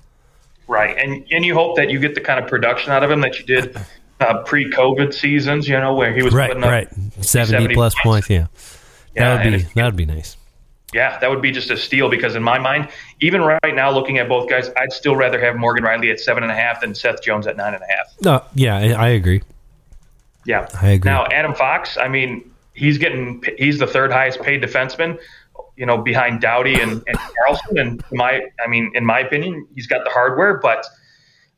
[0.67, 0.97] Right.
[0.97, 3.37] And and you hope that you get the kind of production out of him that
[3.39, 3.75] you did
[4.21, 6.89] uh, pre-COVID seasons, you know, where he was right, right.
[7.19, 8.47] 70, 70 plus points, points yeah.
[9.15, 9.35] yeah.
[9.35, 10.37] That would be that would be nice.
[10.93, 14.17] Yeah, that would be just a steal because in my mind, even right now, looking
[14.17, 16.95] at both guys, I'd still rather have Morgan Rielly at seven and a half than
[16.95, 18.15] Seth Jones at nine and a half.
[18.21, 19.43] No, yeah, I agree.
[20.45, 21.09] Yeah, I agree.
[21.11, 25.19] Now Adam Fox, I mean, he's getting he's the third highest paid defenseman,
[25.75, 27.79] you know, behind Doughty and, and Karlsson.
[27.79, 30.85] And my, I mean, in my opinion, he's got the hardware, but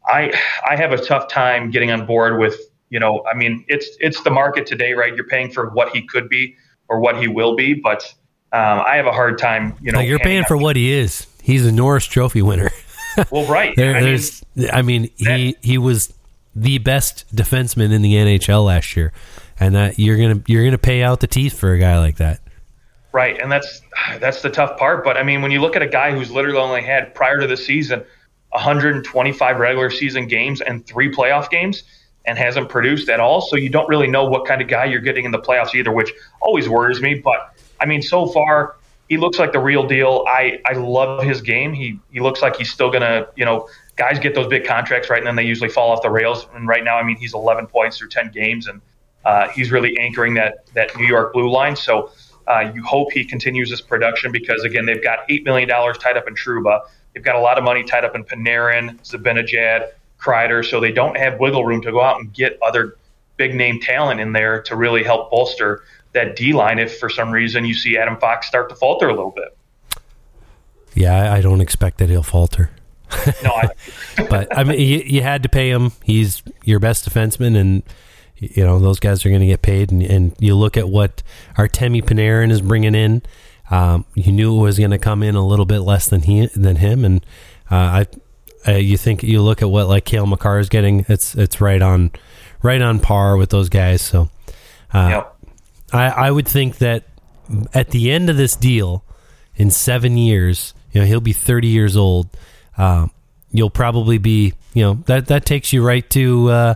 [0.07, 0.34] I
[0.67, 2.59] I have a tough time getting on board with
[2.91, 5.15] you know, I mean, it's it's the market today, right?
[5.15, 6.55] You're paying for what he could be
[6.89, 8.13] or what he will be, but
[8.51, 10.01] um, I have a hard time, you know.
[10.01, 11.25] you're paying for what he is.
[11.41, 12.69] He's a Norris Trophy winner.
[13.32, 13.73] well, right.
[13.77, 16.13] There, I mean, there's, I mean, he he was
[16.56, 19.14] the best defenseman in the NHL last year,
[19.60, 22.41] and that you're gonna you're gonna pay out the teeth for a guy like that.
[23.14, 23.82] Right, and that's
[24.20, 25.04] that's the tough part.
[25.04, 27.47] But I mean, when you look at a guy who's literally only had prior to
[27.47, 28.04] the season
[28.49, 31.84] 125 regular season games and three playoff games,
[32.26, 35.02] and hasn't produced at all, so you don't really know what kind of guy you're
[35.02, 37.16] getting in the playoffs either, which always worries me.
[37.16, 38.76] But I mean, so far
[39.12, 40.24] he looks like the real deal.
[40.26, 41.74] I I love his game.
[41.74, 45.19] He he looks like he's still gonna you know guys get those big contracts right,
[45.19, 46.47] and then they usually fall off the rails.
[46.53, 48.81] And right now, I mean, he's 11 points through 10 games, and
[49.25, 51.75] uh, he's really anchoring that that New York blue line.
[51.75, 52.11] So
[52.47, 56.17] uh, you hope he continues this production because again, they've got eight million dollars tied
[56.17, 56.81] up in Trouba.
[57.13, 59.89] They've got a lot of money tied up in Panarin, Zibanejad,
[60.19, 62.97] Kreider, so they don't have wiggle room to go out and get other
[63.37, 65.83] big name talent in there to really help bolster
[66.13, 66.79] that D line.
[66.79, 69.55] If for some reason you see Adam Fox start to falter a little bit.
[70.93, 72.71] Yeah, I don't expect that he'll falter.
[73.43, 73.70] No, I,
[74.30, 75.91] but I mean, you, you had to pay him.
[76.03, 77.84] He's your best defenseman, and
[78.38, 79.91] you know those guys are going to get paid.
[79.91, 81.24] And, and you look at what
[81.57, 83.22] Artemi Panarin is bringing in.
[83.70, 86.47] Um, you knew it was going to come in a little bit less than he
[86.47, 87.26] than him, and
[87.70, 88.05] uh, I.
[88.68, 91.03] Uh, you think you look at what like Cale Makar is getting?
[91.09, 92.12] It's it's right on,
[92.62, 94.03] right on par with those guys.
[94.03, 94.30] So,
[94.93, 95.36] uh, yep.
[95.91, 97.05] I I would think that
[97.74, 99.03] at the end of this deal,
[99.55, 102.30] in seven years, you know he'll be thirty years old.
[102.82, 103.11] Um,
[103.51, 106.73] you'll probably be, you know, that that takes you right to uh,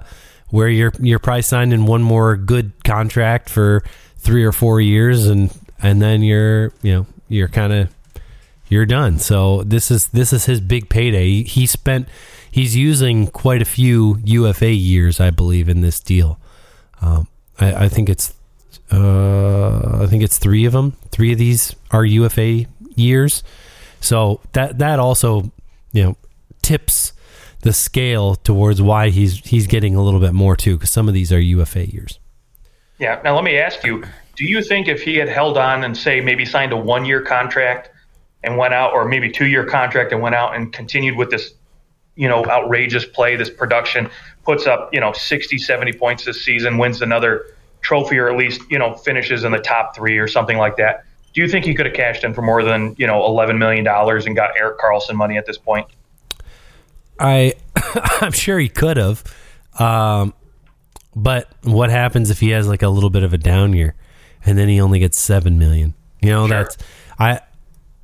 [0.49, 3.83] where you're you're probably signing one more good contract for
[4.17, 5.51] three or four years, and
[5.81, 7.89] and then you're you know you're kind of
[8.69, 9.17] you're done.
[9.17, 11.27] So this is this is his big payday.
[11.27, 12.07] He, he spent
[12.51, 16.39] he's using quite a few UFA years, I believe, in this deal.
[17.01, 17.27] Um,
[17.59, 18.31] I, I think it's
[18.91, 20.91] uh, I think it's three of them.
[21.09, 23.41] Three of these are UFA years.
[24.01, 25.51] So that that also
[25.95, 26.17] you know
[26.61, 27.13] tips
[27.61, 31.13] the scale towards why he's he's getting a little bit more too because some of
[31.13, 32.19] these are UFA years.
[32.99, 33.19] Yeah.
[33.23, 34.03] Now let me ask you:
[34.35, 37.89] Do you think if he had held on and say maybe signed a one-year contract
[38.43, 41.53] and went out, or maybe two-year contract and went out and continued with this,
[42.15, 44.09] you know, outrageous play, this production,
[44.43, 47.47] puts up you know 60, 70 points this season, wins another
[47.81, 51.05] trophy, or at least you know finishes in the top three or something like that?
[51.35, 53.83] Do you think he could have cashed in for more than you know eleven million
[53.83, 55.85] dollars and got Erik Karlsson money at this point?
[57.19, 57.53] I
[58.21, 59.21] I'm sure he could have,
[59.77, 60.33] um,
[61.15, 63.95] but what happens if he has like a little bit of a down year,
[64.45, 65.93] and then he only gets seven million?
[66.21, 66.63] You know, Sure.
[66.63, 66.77] that's
[67.19, 67.41] I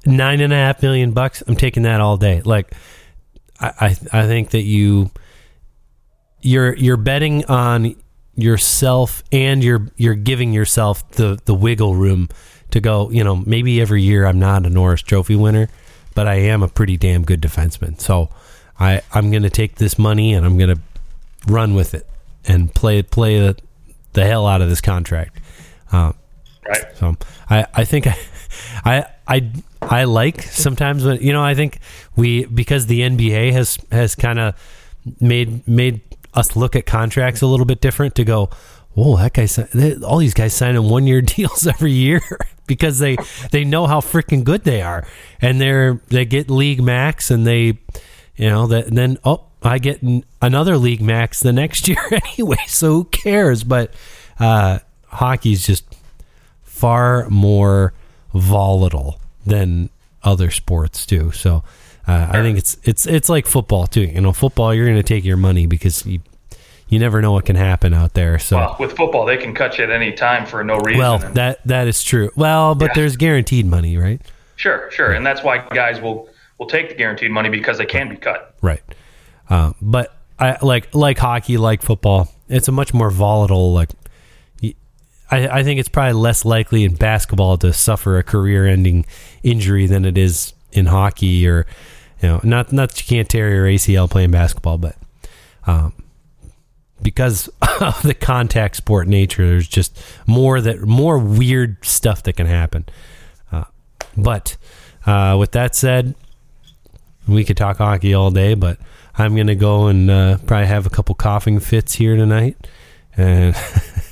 [0.06, 1.42] nine and a half million bucks.
[1.48, 2.42] I'm taking that all day.
[2.44, 2.74] Like
[3.62, 5.10] I I, I think that you
[6.42, 7.96] you're you're betting on
[8.36, 12.28] yourself and you're you're giving yourself the the wiggle room
[12.72, 15.68] to go you know maybe every year i'm not a norris trophy winner
[16.16, 18.30] but i am a pretty damn good defenseman so
[18.80, 20.82] i i'm going to take this money and i'm going to
[21.48, 22.08] run with it
[22.46, 23.56] and play play the,
[24.14, 25.38] the hell out of this contract
[25.92, 26.12] uh,
[26.68, 26.96] Right.
[26.96, 27.16] so
[27.50, 28.16] I, I think I,
[28.86, 29.52] I I
[29.82, 31.80] I like sometimes when you know I think
[32.16, 34.54] we because the NBA has has kind of
[35.20, 36.02] made made
[36.36, 38.52] us look at contracts a little bit different to go.
[38.94, 39.46] Whoa, that guy!
[39.46, 42.22] they- All these guys signing one year deals every year
[42.68, 43.18] because they
[43.52, 45.08] they know how freaking good they are,
[45.42, 47.80] and they're they get league max, and they
[48.36, 50.02] you know that and then oh I get
[50.42, 52.58] another league max the next year anyway.
[52.68, 53.64] So who cares?
[53.64, 53.94] But
[54.40, 55.86] uh, hockey's just
[56.64, 57.94] far more
[58.34, 59.90] volatile than
[60.24, 61.32] other sports do.
[61.32, 61.64] So
[62.08, 64.02] uh, I think it's it's it's like football too.
[64.02, 66.20] You know, football you're going to take your money because you
[66.92, 68.38] you never know what can happen out there.
[68.38, 71.00] So Well, with football, they can cut you at any time for no reason.
[71.00, 72.30] well, that that is true.
[72.36, 72.94] Well, but Yeah.
[72.98, 74.22] there's guaranteed money, right?
[74.58, 76.30] sure, sure, and that's why guys will
[76.60, 78.54] will take the guaranteed money because they can be cut.
[78.62, 78.84] Right.
[79.50, 82.28] Uh, but I like like hockey, like football.
[82.50, 83.74] It's a much more volatile.
[83.74, 83.90] Like,
[85.34, 89.06] I think it's probably less likely in basketball to suffer a career-ending
[89.44, 91.66] injury than it is in hockey, or
[92.22, 94.98] you know, not not that you can't tear your ACL playing basketball, but
[95.66, 95.94] um,
[97.02, 97.48] because
[97.82, 102.86] of the contact sport nature, there's just more that more weird stuff that can happen.
[103.52, 103.66] Uh,
[104.18, 104.58] but
[105.06, 106.16] uh, with that said,
[107.28, 108.78] we could talk hockey all day, but
[109.16, 112.68] I'm gonna go and uh, probably have a couple coughing fits here tonight,
[113.16, 113.56] and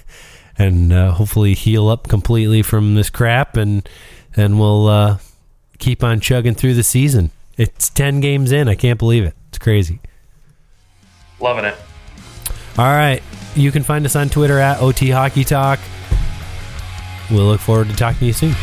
[0.58, 3.88] and uh, hopefully heal up completely from this crap, and
[4.36, 5.18] and we'll uh,
[5.80, 7.32] keep on chugging through the season.
[7.58, 8.68] It's ten games in.
[8.68, 9.36] I can't believe it.
[9.50, 10.00] It's crazy.
[11.40, 11.76] Loving it.
[12.78, 13.22] All right,
[13.56, 15.80] you can find us on Twitter at OT Hockey Talk.
[17.30, 18.56] We'll look forward to talking to you soon.